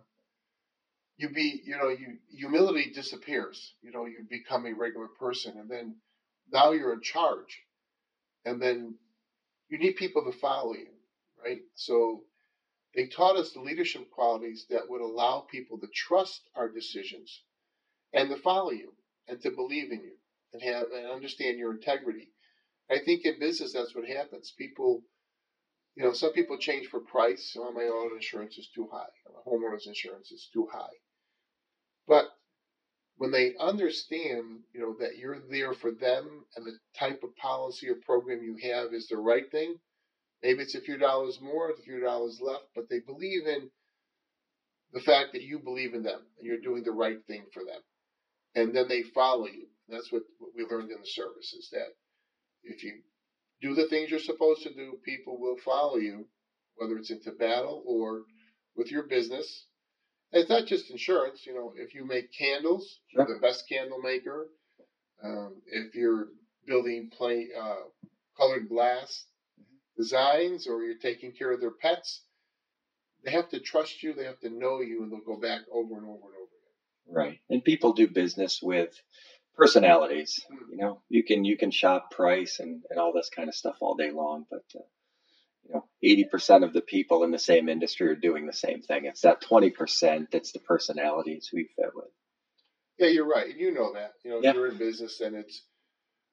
you 1.17 1.29
be, 1.29 1.61
you 1.65 1.77
know, 1.77 1.89
you 1.89 2.17
humility 2.29 2.91
disappears. 2.93 3.73
You 3.81 3.91
know, 3.91 4.05
you 4.05 4.19
become 4.29 4.65
a 4.65 4.73
regular 4.73 5.07
person, 5.19 5.57
and 5.57 5.69
then 5.69 5.95
now 6.51 6.71
you're 6.71 6.93
in 6.93 7.01
charge, 7.01 7.59
and 8.45 8.61
then 8.61 8.95
you 9.69 9.79
need 9.79 9.95
people 9.95 10.23
to 10.25 10.37
follow 10.37 10.73
you, 10.73 10.87
right? 11.43 11.59
So 11.75 12.23
they 12.95 13.07
taught 13.07 13.37
us 13.37 13.51
the 13.51 13.61
leadership 13.61 14.09
qualities 14.11 14.65
that 14.69 14.89
would 14.89 15.01
allow 15.01 15.41
people 15.41 15.79
to 15.79 15.87
trust 15.93 16.41
our 16.55 16.69
decisions 16.69 17.43
and 18.13 18.29
to 18.29 18.37
follow 18.37 18.71
you 18.71 18.93
and 19.27 19.41
to 19.41 19.51
believe 19.51 19.91
in 19.91 20.01
you 20.01 20.15
and 20.53 20.61
have 20.61 20.85
and 20.95 21.07
understand 21.07 21.57
your 21.57 21.73
integrity. 21.73 22.29
I 22.89 22.99
think 22.99 23.25
in 23.25 23.39
business 23.39 23.73
that's 23.73 23.93
what 23.93 24.07
happens. 24.07 24.53
People, 24.57 25.03
you 25.97 26.03
know, 26.03 26.13
some 26.13 26.31
people 26.31 26.59
change 26.59 26.87
for 26.87 26.99
price. 26.99 27.57
Oh, 27.59 27.71
my 27.71 27.81
auto 27.81 28.15
insurance 28.15 28.59
is 28.59 28.69
too 28.73 28.87
high. 28.91 29.09
My 29.33 29.51
homeowner's 29.51 29.87
insurance 29.87 30.31
is 30.31 30.47
too 30.53 30.67
high. 30.71 30.93
But 32.07 32.25
when 33.17 33.31
they 33.31 33.55
understand, 33.59 34.59
you 34.73 34.79
know, 34.79 34.95
that 34.99 35.17
you're 35.17 35.39
there 35.49 35.73
for 35.73 35.91
them 35.91 36.45
and 36.55 36.63
the 36.67 36.77
type 36.99 37.23
of 37.23 37.35
policy 37.37 37.89
or 37.89 37.95
program 37.95 38.43
you 38.43 38.57
have 38.71 38.93
is 38.93 39.07
the 39.07 39.17
right 39.17 39.49
thing, 39.51 39.77
maybe 40.43 40.61
it's 40.61 40.75
a 40.75 40.81
few 40.81 40.99
dollars 40.99 41.41
more, 41.41 41.71
a 41.71 41.81
few 41.81 41.99
dollars 41.99 42.39
left, 42.41 42.65
but 42.75 42.87
they 42.91 42.99
believe 42.99 43.47
in 43.47 43.71
the 44.93 44.99
fact 45.01 45.33
that 45.33 45.41
you 45.41 45.57
believe 45.57 45.95
in 45.95 46.03
them 46.03 46.21
and 46.37 46.45
you're 46.45 46.61
doing 46.61 46.83
the 46.83 46.91
right 46.91 47.25
thing 47.25 47.43
for 47.51 47.63
them. 47.65 47.81
And 48.53 48.75
then 48.75 48.87
they 48.87 49.01
follow 49.01 49.47
you. 49.47 49.65
That's 49.89 50.11
what, 50.11 50.21
what 50.37 50.51
we 50.55 50.63
learned 50.63 50.91
in 50.91 50.99
the 50.99 51.07
service 51.07 51.53
is 51.53 51.69
that 51.71 51.87
if 52.63 52.83
you 52.83 53.01
do 53.61 53.73
the 53.73 53.87
things 53.87 54.09
you're 54.09 54.19
supposed 54.19 54.63
to 54.63 54.73
do, 54.73 54.99
people 55.03 55.39
will 55.39 55.57
follow 55.57 55.97
you, 55.97 56.27
whether 56.75 56.97
it's 56.97 57.11
into 57.11 57.31
battle 57.31 57.83
or 57.85 58.23
with 58.75 58.91
your 58.91 59.03
business. 59.03 59.65
And 60.31 60.41
it's 60.41 60.49
not 60.49 60.67
just 60.67 60.91
insurance. 60.91 61.45
You 61.45 61.55
know, 61.55 61.73
if 61.75 61.95
you 61.95 62.05
make 62.05 62.31
candles, 62.37 62.99
you're 63.11 63.25
the 63.25 63.39
best 63.41 63.67
candle 63.69 63.99
maker. 63.99 64.47
Um, 65.23 65.61
if 65.65 65.95
you're 65.95 66.27
building 66.65 67.09
plain 67.17 67.49
uh, 67.59 67.87
colored 68.37 68.69
glass 68.69 69.25
designs, 69.97 70.67
or 70.67 70.83
you're 70.83 70.99
taking 70.99 71.31
care 71.31 71.51
of 71.51 71.59
their 71.59 71.71
pets, 71.71 72.21
they 73.25 73.31
have 73.31 73.49
to 73.49 73.59
trust 73.59 74.03
you. 74.03 74.13
They 74.13 74.25
have 74.25 74.39
to 74.41 74.49
know 74.49 74.81
you, 74.81 75.01
and 75.01 75.11
they'll 75.11 75.21
go 75.21 75.39
back 75.41 75.61
over 75.71 75.95
and 75.95 76.05
over 76.05 76.27
and 76.27 76.35
over 76.35 76.53
again. 76.53 77.15
Right, 77.15 77.39
and 77.49 77.63
people 77.63 77.93
do 77.93 78.07
business 78.07 78.59
with 78.61 78.93
personalities. 79.57 80.39
Hmm. 80.49 80.71
You 80.71 80.77
know, 80.77 81.01
you 81.09 81.23
can 81.23 81.43
you 81.43 81.57
can 81.57 81.71
shop 81.71 82.11
price 82.11 82.59
and, 82.59 82.83
and 82.89 82.99
all 82.99 83.13
this 83.13 83.29
kind 83.35 83.49
of 83.49 83.55
stuff 83.55 83.77
all 83.81 83.95
day 83.95 84.11
long, 84.11 84.45
but 84.49 84.63
uh, 84.75 84.83
you 85.65 85.73
know, 85.73 85.85
eighty 86.03 86.23
percent 86.23 86.63
of 86.63 86.73
the 86.73 86.81
people 86.81 87.23
in 87.23 87.31
the 87.31 87.39
same 87.39 87.67
industry 87.67 88.07
are 88.07 88.15
doing 88.15 88.45
the 88.45 88.53
same 88.53 88.81
thing. 88.81 89.05
It's 89.05 89.21
that 89.21 89.41
twenty 89.41 89.71
percent 89.71 90.29
that's 90.31 90.51
the 90.51 90.59
personalities 90.59 91.49
we 91.51 91.69
fit 91.75 91.91
with. 91.93 92.11
Yeah, 92.99 93.07
you're 93.07 93.27
right. 93.27 93.55
You 93.55 93.73
know 93.73 93.93
that. 93.93 94.13
You 94.23 94.31
know, 94.31 94.53
you're 94.53 94.69
in 94.69 94.77
business, 94.77 95.19
and 95.21 95.35
it's 95.35 95.63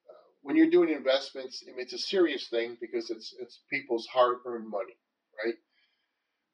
uh, 0.09 0.13
when 0.41 0.55
you're 0.55 0.69
doing 0.69 0.89
investments. 0.89 1.63
I 1.67 1.71
mean, 1.71 1.81
it's 1.81 1.93
a 1.93 1.97
serious 1.97 2.47
thing 2.47 2.77
because 2.79 3.09
it's 3.09 3.33
it's 3.39 3.59
people's 3.69 4.07
hard-earned 4.07 4.69
money, 4.69 4.97
right? 5.43 5.55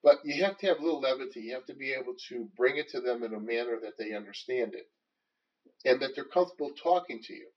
But 0.04 0.18
you 0.26 0.44
have 0.44 0.58
to 0.58 0.68
have 0.68 0.80
a 0.80 0.84
little 0.84 1.02
levity. 1.02 1.42
You 1.42 1.54
have 1.54 1.68
to 1.68 1.76
be 1.76 1.94
able 1.94 2.16
to 2.30 2.50
bring 2.58 2.78
it 2.78 2.90
to 2.90 3.02
them 3.02 3.24
in 3.24 3.36
a 3.36 3.40
manner 3.40 3.78
that 3.84 3.98
they 4.00 4.16
understand 4.16 4.74
it 4.74 4.88
and 5.86 6.02
that 6.02 6.12
they're 6.16 6.26
comfortable 6.26 6.72
talking 6.82 7.20
to 7.24 7.34
you. 7.34 7.48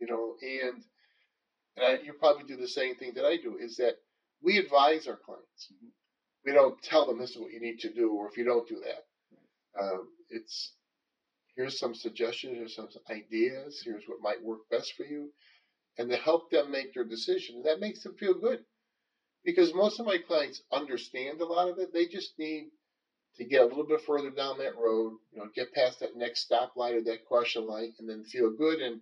You 0.00 0.06
know, 0.06 0.34
and, 0.40 0.82
and 1.76 1.86
I, 1.86 2.02
you 2.04 2.12
probably 2.12 2.44
do 2.44 2.56
the 2.56 2.68
same 2.68 2.94
thing 2.96 3.12
that 3.14 3.24
I 3.24 3.36
do 3.36 3.56
is 3.60 3.76
that 3.76 3.96
we 4.42 4.58
advise 4.58 5.06
our 5.06 5.16
clients. 5.16 5.72
Mm-hmm. 5.72 5.88
We 6.46 6.52
don't 6.52 6.80
tell 6.82 7.06
them 7.06 7.18
this 7.18 7.30
is 7.30 7.38
what 7.38 7.52
you 7.52 7.60
need 7.60 7.80
to 7.80 7.92
do, 7.92 8.12
or 8.12 8.28
if 8.28 8.36
you 8.36 8.44
don't 8.44 8.68
do 8.68 8.80
that, 8.84 9.82
um, 9.82 10.08
it's 10.30 10.72
here's 11.56 11.78
some 11.78 11.94
suggestions, 11.94 12.56
here's 12.56 12.76
some 12.76 12.88
ideas, 13.10 13.82
here's 13.84 14.04
what 14.06 14.22
might 14.22 14.42
work 14.42 14.60
best 14.70 14.94
for 14.96 15.04
you, 15.04 15.30
and 15.98 16.08
to 16.08 16.16
help 16.16 16.50
them 16.50 16.70
make 16.70 16.94
their 16.94 17.04
decision. 17.04 17.56
And 17.56 17.64
that 17.64 17.80
makes 17.80 18.02
them 18.04 18.14
feel 18.14 18.34
good 18.34 18.60
because 19.44 19.74
most 19.74 19.98
of 19.98 20.06
my 20.06 20.18
clients 20.18 20.62
understand 20.72 21.40
a 21.40 21.44
lot 21.44 21.68
of 21.68 21.78
it. 21.78 21.92
They 21.92 22.06
just 22.06 22.38
need 22.38 22.70
to 23.38 23.44
get 23.44 23.62
a 23.62 23.66
little 23.66 23.86
bit 23.86 24.00
further 24.02 24.30
down 24.30 24.58
that 24.58 24.76
road, 24.76 25.16
you 25.32 25.38
know, 25.38 25.46
get 25.54 25.72
past 25.72 26.00
that 26.00 26.16
next 26.16 26.50
stoplight 26.50 26.96
or 26.96 27.02
that 27.04 27.26
caution 27.28 27.66
light, 27.66 27.90
and 27.98 28.08
then 28.08 28.24
feel 28.24 28.50
good 28.50 28.80
and 28.80 29.00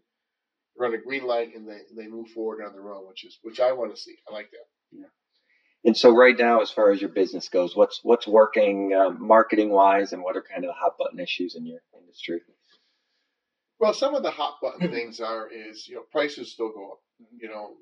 run 0.79 0.95
a 0.95 0.99
green 0.99 1.25
light, 1.25 1.55
and 1.55 1.69
they 1.69 1.81
they 1.97 2.07
move 2.07 2.29
forward 2.29 2.65
on 2.65 2.73
their 2.73 2.93
own, 2.93 3.09
which 3.09 3.25
is 3.25 3.39
which 3.43 3.61
I 3.61 3.73
want 3.73 3.95
to 3.95 4.01
see. 4.01 4.17
I 4.29 4.33
like 4.33 4.51
that. 4.51 4.67
Yeah. 4.93 5.07
And 5.85 5.97
so, 5.97 6.15
right 6.15 6.37
now, 6.37 6.61
as 6.61 6.71
far 6.71 6.91
as 6.91 7.01
your 7.01 7.11
business 7.11 7.49
goes, 7.49 7.77
what's 7.77 8.01
what's 8.03 8.27
working 8.27 8.93
uh, 8.93 9.11
marketing 9.11 9.71
wise, 9.71 10.13
and 10.13 10.23
what 10.23 10.37
are 10.37 10.43
kind 10.43 10.65
of 10.65 10.69
the 10.69 10.75
hot 10.75 10.99
button 10.99 11.21
issues 11.21 11.55
in 11.55 11.65
your 11.65 11.81
industry? 11.99 12.41
Well, 13.79 13.95
some 13.95 14.15
of 14.15 14.23
the 14.23 14.31
hot 14.31 14.57
button 14.61 14.91
things 14.91 15.21
are 15.21 15.49
is 15.49 15.87
you 15.89 15.97
know 15.97 16.03
prices 16.11 16.53
still 16.53 16.73
go 16.73 16.93
up. 16.93 16.99
You 17.39 17.49
know, 17.49 17.75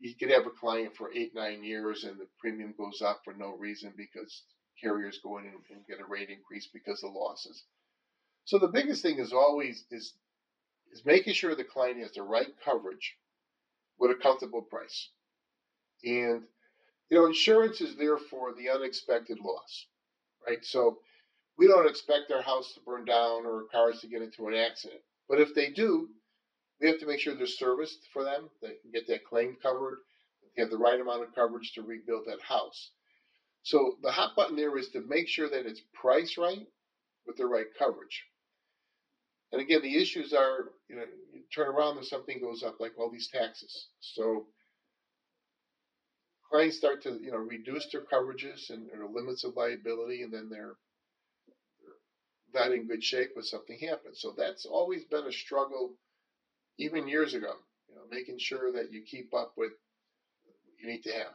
you 0.00 0.14
could 0.18 0.30
have 0.30 0.46
a 0.46 0.50
client 0.50 0.96
for 0.96 1.12
eight 1.14 1.32
nine 1.34 1.62
years, 1.62 2.04
and 2.04 2.18
the 2.18 2.26
premium 2.40 2.74
goes 2.76 3.02
up 3.02 3.20
for 3.24 3.34
no 3.34 3.56
reason 3.56 3.92
because 3.96 4.42
carriers 4.82 5.20
go 5.22 5.38
in 5.38 5.44
and, 5.44 5.54
and 5.70 5.86
get 5.86 6.00
a 6.00 6.04
rate 6.04 6.30
increase 6.30 6.68
because 6.72 7.02
of 7.02 7.12
losses. 7.12 7.64
So 8.44 8.58
the 8.58 8.68
biggest 8.68 9.02
thing 9.02 9.18
is 9.18 9.32
always 9.32 9.84
is 9.90 10.14
is 10.92 11.04
making 11.06 11.34
sure 11.34 11.54
the 11.54 11.64
client 11.64 11.98
has 12.00 12.12
the 12.12 12.22
right 12.22 12.48
coverage 12.64 13.16
with 13.98 14.10
a 14.10 14.14
comfortable 14.14 14.62
price. 14.62 15.08
And 16.04 16.42
you 17.08 17.18
know, 17.18 17.26
insurance 17.26 17.80
is 17.80 17.96
there 17.96 18.18
for 18.18 18.52
the 18.54 18.70
unexpected 18.70 19.38
loss, 19.40 19.86
right? 20.46 20.64
So 20.64 20.98
we 21.58 21.66
don't 21.66 21.88
expect 21.88 22.32
our 22.32 22.42
house 22.42 22.72
to 22.74 22.80
burn 22.80 23.04
down 23.04 23.46
or 23.46 23.64
cars 23.70 24.00
to 24.00 24.08
get 24.08 24.22
into 24.22 24.48
an 24.48 24.54
accident. 24.54 25.00
But 25.28 25.40
if 25.40 25.54
they 25.54 25.70
do, 25.70 26.08
we 26.80 26.88
have 26.88 26.98
to 27.00 27.06
make 27.06 27.20
sure 27.20 27.34
they're 27.34 27.46
serviced 27.46 28.08
for 28.12 28.24
them. 28.24 28.50
They 28.60 28.74
can 28.82 28.90
get 28.92 29.06
that 29.06 29.24
claim 29.24 29.56
covered. 29.62 29.98
They 30.56 30.62
have 30.62 30.70
the 30.70 30.78
right 30.78 31.00
amount 31.00 31.22
of 31.22 31.34
coverage 31.34 31.72
to 31.74 31.82
rebuild 31.82 32.24
that 32.26 32.40
house. 32.42 32.90
So 33.62 33.96
the 34.02 34.10
hot 34.10 34.34
button 34.36 34.56
there 34.56 34.76
is 34.76 34.88
to 34.90 35.00
make 35.06 35.28
sure 35.28 35.48
that 35.48 35.66
it's 35.66 35.82
priced 35.94 36.36
right 36.36 36.66
with 37.26 37.36
the 37.36 37.46
right 37.46 37.66
coverage. 37.78 38.24
And 39.52 39.60
again, 39.60 39.82
the 39.82 40.00
issues 40.00 40.32
are, 40.32 40.70
you 40.88 40.96
know, 40.96 41.04
you 41.32 41.42
turn 41.54 41.68
around 41.68 41.98
and 41.98 42.06
something 42.06 42.40
goes 42.40 42.62
up, 42.62 42.76
like 42.80 42.92
all 42.98 43.10
these 43.10 43.28
taxes. 43.28 43.88
So 44.00 44.46
clients 46.50 46.78
start 46.78 47.02
to, 47.02 47.18
you 47.22 47.30
know, 47.30 47.38
reduce 47.38 47.86
their 47.92 48.02
coverages 48.02 48.70
and 48.70 48.88
their 48.90 49.06
limits 49.06 49.44
of 49.44 49.56
liability, 49.56 50.22
and 50.22 50.32
then 50.32 50.48
they're, 50.50 50.74
not 52.54 52.70
in 52.70 52.86
good 52.86 53.02
shape 53.02 53.30
when 53.34 53.44
something 53.44 53.78
happens. 53.78 54.20
So 54.20 54.34
that's 54.36 54.66
always 54.66 55.04
been 55.04 55.26
a 55.26 55.32
struggle, 55.32 55.94
even 56.78 57.08
years 57.08 57.32
ago. 57.32 57.54
You 57.88 57.94
know, 57.94 58.02
making 58.10 58.38
sure 58.38 58.70
that 58.72 58.92
you 58.92 59.02
keep 59.10 59.32
up 59.32 59.54
with 59.56 59.72
what 60.44 60.56
you 60.78 60.86
need 60.86 61.02
to 61.04 61.12
have. 61.12 61.32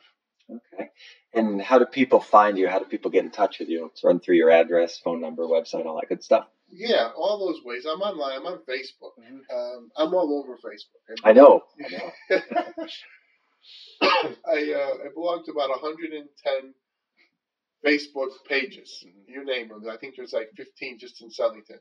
Okay. 0.50 0.90
And 1.34 1.62
how 1.62 1.78
do 1.80 1.86
people 1.86 2.20
find 2.20 2.58
you? 2.58 2.68
How 2.68 2.80
do 2.80 2.86
people 2.86 3.12
get 3.12 3.26
in 3.26 3.32
touch 3.32 3.60
with 3.60 3.70
you? 3.70 3.84
Let's 3.84 4.04
run 4.04 4.20
through 4.20 4.36
your 4.36 4.50
address, 4.50 4.98
phone 4.98 5.22
number, 5.22 5.44
website, 5.44 5.86
all 5.86 6.00
that 6.00 6.10
good 6.10 6.24
stuff. 6.24 6.48
Yeah, 6.72 7.10
all 7.16 7.40
those 7.40 7.64
ways. 7.64 7.86
I'm 7.86 8.02
online. 8.02 8.40
I'm 8.40 8.46
on 8.46 8.60
Facebook. 8.60 9.12
Mm-hmm. 9.20 9.56
Um, 9.56 9.92
I'm 9.96 10.14
all 10.14 10.44
over 10.44 10.58
Facebook. 10.58 11.16
I 11.24 11.34
know. 11.34 11.64
I 11.84 11.90
know. 11.90 12.88
I, 14.48 14.74
uh, 14.74 15.06
I 15.06 15.14
belong 15.14 15.44
to 15.46 15.52
about 15.52 15.70
110 15.70 16.74
Facebook 17.86 18.30
pages. 18.48 19.06
Mm-hmm. 19.06 19.32
You 19.32 19.46
name 19.46 19.70
them. 19.70 19.84
I 19.90 19.98
think 19.98 20.16
there's 20.16 20.34
like 20.34 20.50
15 20.56 21.00
just 21.00 21.22
in 21.22 21.30
Southington. 21.30 21.80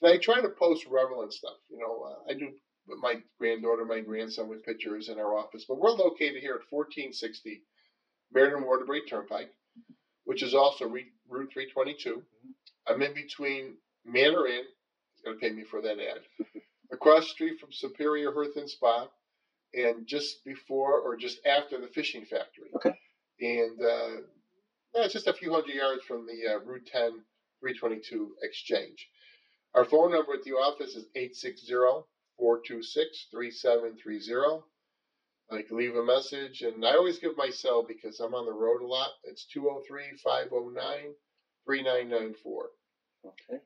And 0.00 0.12
I 0.12 0.16
try 0.18 0.40
to 0.40 0.48
post 0.48 0.86
relevant 0.90 1.32
stuff. 1.32 1.56
You 1.70 1.78
know, 1.78 2.02
uh, 2.02 2.30
I 2.30 2.34
do 2.34 2.52
with 2.86 2.98
my 3.00 3.22
granddaughter, 3.38 3.84
my 3.84 4.00
grandson 4.00 4.48
with 4.48 4.64
pictures 4.64 5.08
in 5.08 5.18
our 5.18 5.36
office. 5.36 5.64
But 5.68 5.78
we're 5.78 5.90
located 5.90 6.40
here 6.40 6.54
at 6.54 6.70
1460 6.70 7.62
Meriden 8.32 8.64
Waterbury 8.64 9.02
Turnpike, 9.08 9.50
which 10.24 10.42
is 10.42 10.54
also 10.54 10.86
Route 10.86 11.06
322. 11.28 12.22
I'm 12.86 13.02
in 13.02 13.14
between 13.14 13.76
Manor 14.04 14.46
Inn, 14.46 14.64
he's 15.14 15.24
going 15.24 15.38
to 15.38 15.40
pay 15.40 15.52
me 15.52 15.64
for 15.64 15.80
that 15.82 15.98
ad, 15.98 16.20
across 16.92 17.24
the 17.24 17.30
street 17.30 17.60
from 17.60 17.72
Superior 17.72 18.32
Hearth 18.32 18.56
and 18.56 18.68
Spa, 18.68 19.06
and 19.74 20.06
just 20.06 20.44
before 20.44 21.00
or 21.00 21.16
just 21.16 21.44
after 21.46 21.80
the 21.80 21.86
fishing 21.88 22.24
factory. 22.24 22.68
Okay. 22.74 22.98
And 23.40 23.80
uh, 23.80 24.22
yeah, 24.94 25.04
it's 25.04 25.14
just 25.14 25.26
a 25.26 25.32
few 25.32 25.52
hundred 25.52 25.74
yards 25.74 26.04
from 26.04 26.26
the 26.26 26.54
uh, 26.54 26.58
Route 26.60 26.86
10 26.86 27.22
322 27.60 28.34
exchange. 28.42 29.08
Our 29.74 29.84
phone 29.84 30.10
number 30.10 30.34
at 30.34 30.42
the 30.42 30.52
office 30.52 30.96
is 30.96 31.06
860 31.14 31.72
426 32.42 33.28
3730. 33.30 34.64
I 35.52 35.62
can 35.62 35.76
leave 35.76 35.94
a 35.94 36.04
message, 36.04 36.62
and 36.62 36.84
I 36.84 36.94
always 36.96 37.20
give 37.20 37.36
my 37.36 37.50
cell 37.50 37.84
because 37.86 38.18
I'm 38.18 38.34
on 38.34 38.46
the 38.46 38.52
road 38.52 38.82
a 38.82 38.86
lot. 38.86 39.10
It's 39.22 39.46
203 39.46 40.18
509 40.24 41.14
3994. 41.66 42.70
Okay. 43.26 43.62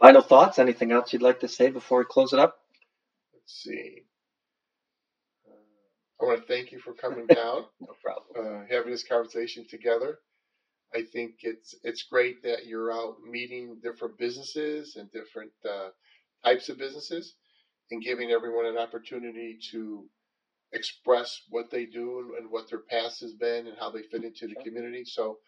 Final 0.00 0.22
thoughts? 0.22 0.58
Anything 0.58 0.90
else 0.90 1.12
you'd 1.12 1.22
like 1.22 1.40
to 1.40 1.48
say 1.48 1.70
before 1.70 2.00
we 2.00 2.04
close 2.06 2.32
it 2.32 2.40
up? 2.40 2.56
Let's 3.32 3.54
see. 3.62 4.02
Uh, 5.48 5.54
I 6.20 6.26
want 6.26 6.40
to 6.40 6.46
thank 6.52 6.72
you 6.72 6.80
for 6.80 6.94
coming 6.94 7.26
down. 7.28 7.66
no 7.80 7.94
problem. 8.02 8.26
Uh, 8.36 8.64
having 8.68 8.90
this 8.90 9.04
conversation 9.04 9.64
together. 9.70 10.18
I 10.94 11.02
think 11.02 11.36
it's 11.42 11.74
it's 11.84 12.02
great 12.02 12.42
that 12.42 12.66
you're 12.66 12.92
out 12.92 13.16
meeting 13.30 13.78
different 13.82 14.18
businesses 14.18 14.96
and 14.96 15.10
different 15.12 15.52
uh, 15.68 15.90
types 16.44 16.68
of 16.68 16.78
businesses, 16.78 17.34
and 17.90 18.02
giving 18.02 18.30
everyone 18.30 18.66
an 18.66 18.78
opportunity 18.78 19.58
to 19.70 20.04
express 20.72 21.42
what 21.50 21.70
they 21.70 21.84
do 21.84 22.34
and 22.38 22.50
what 22.50 22.68
their 22.68 22.80
past 22.80 23.20
has 23.20 23.32
been 23.34 23.66
and 23.66 23.76
how 23.78 23.90
they 23.90 24.02
fit 24.02 24.24
into 24.24 24.46
the 24.46 24.54
community. 24.64 25.04
So 25.04 25.38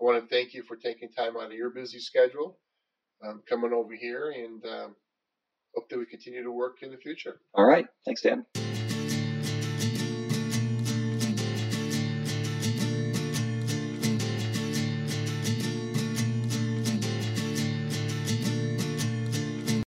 I 0.00 0.04
want 0.04 0.22
to 0.22 0.28
thank 0.34 0.54
you 0.54 0.62
for 0.62 0.76
taking 0.76 1.10
time 1.10 1.36
out 1.36 1.46
of 1.46 1.52
your 1.52 1.70
busy 1.70 1.98
schedule, 1.98 2.58
um, 3.26 3.42
coming 3.48 3.72
over 3.72 3.94
here, 3.94 4.30
and 4.30 4.64
um, 4.64 4.96
hope 5.74 5.88
that 5.88 5.98
we 5.98 6.06
continue 6.06 6.42
to 6.44 6.52
work 6.52 6.82
in 6.82 6.90
the 6.90 6.96
future. 6.96 7.40
All 7.54 7.64
right. 7.64 7.86
Thanks, 8.04 8.22
Dan. 8.22 8.46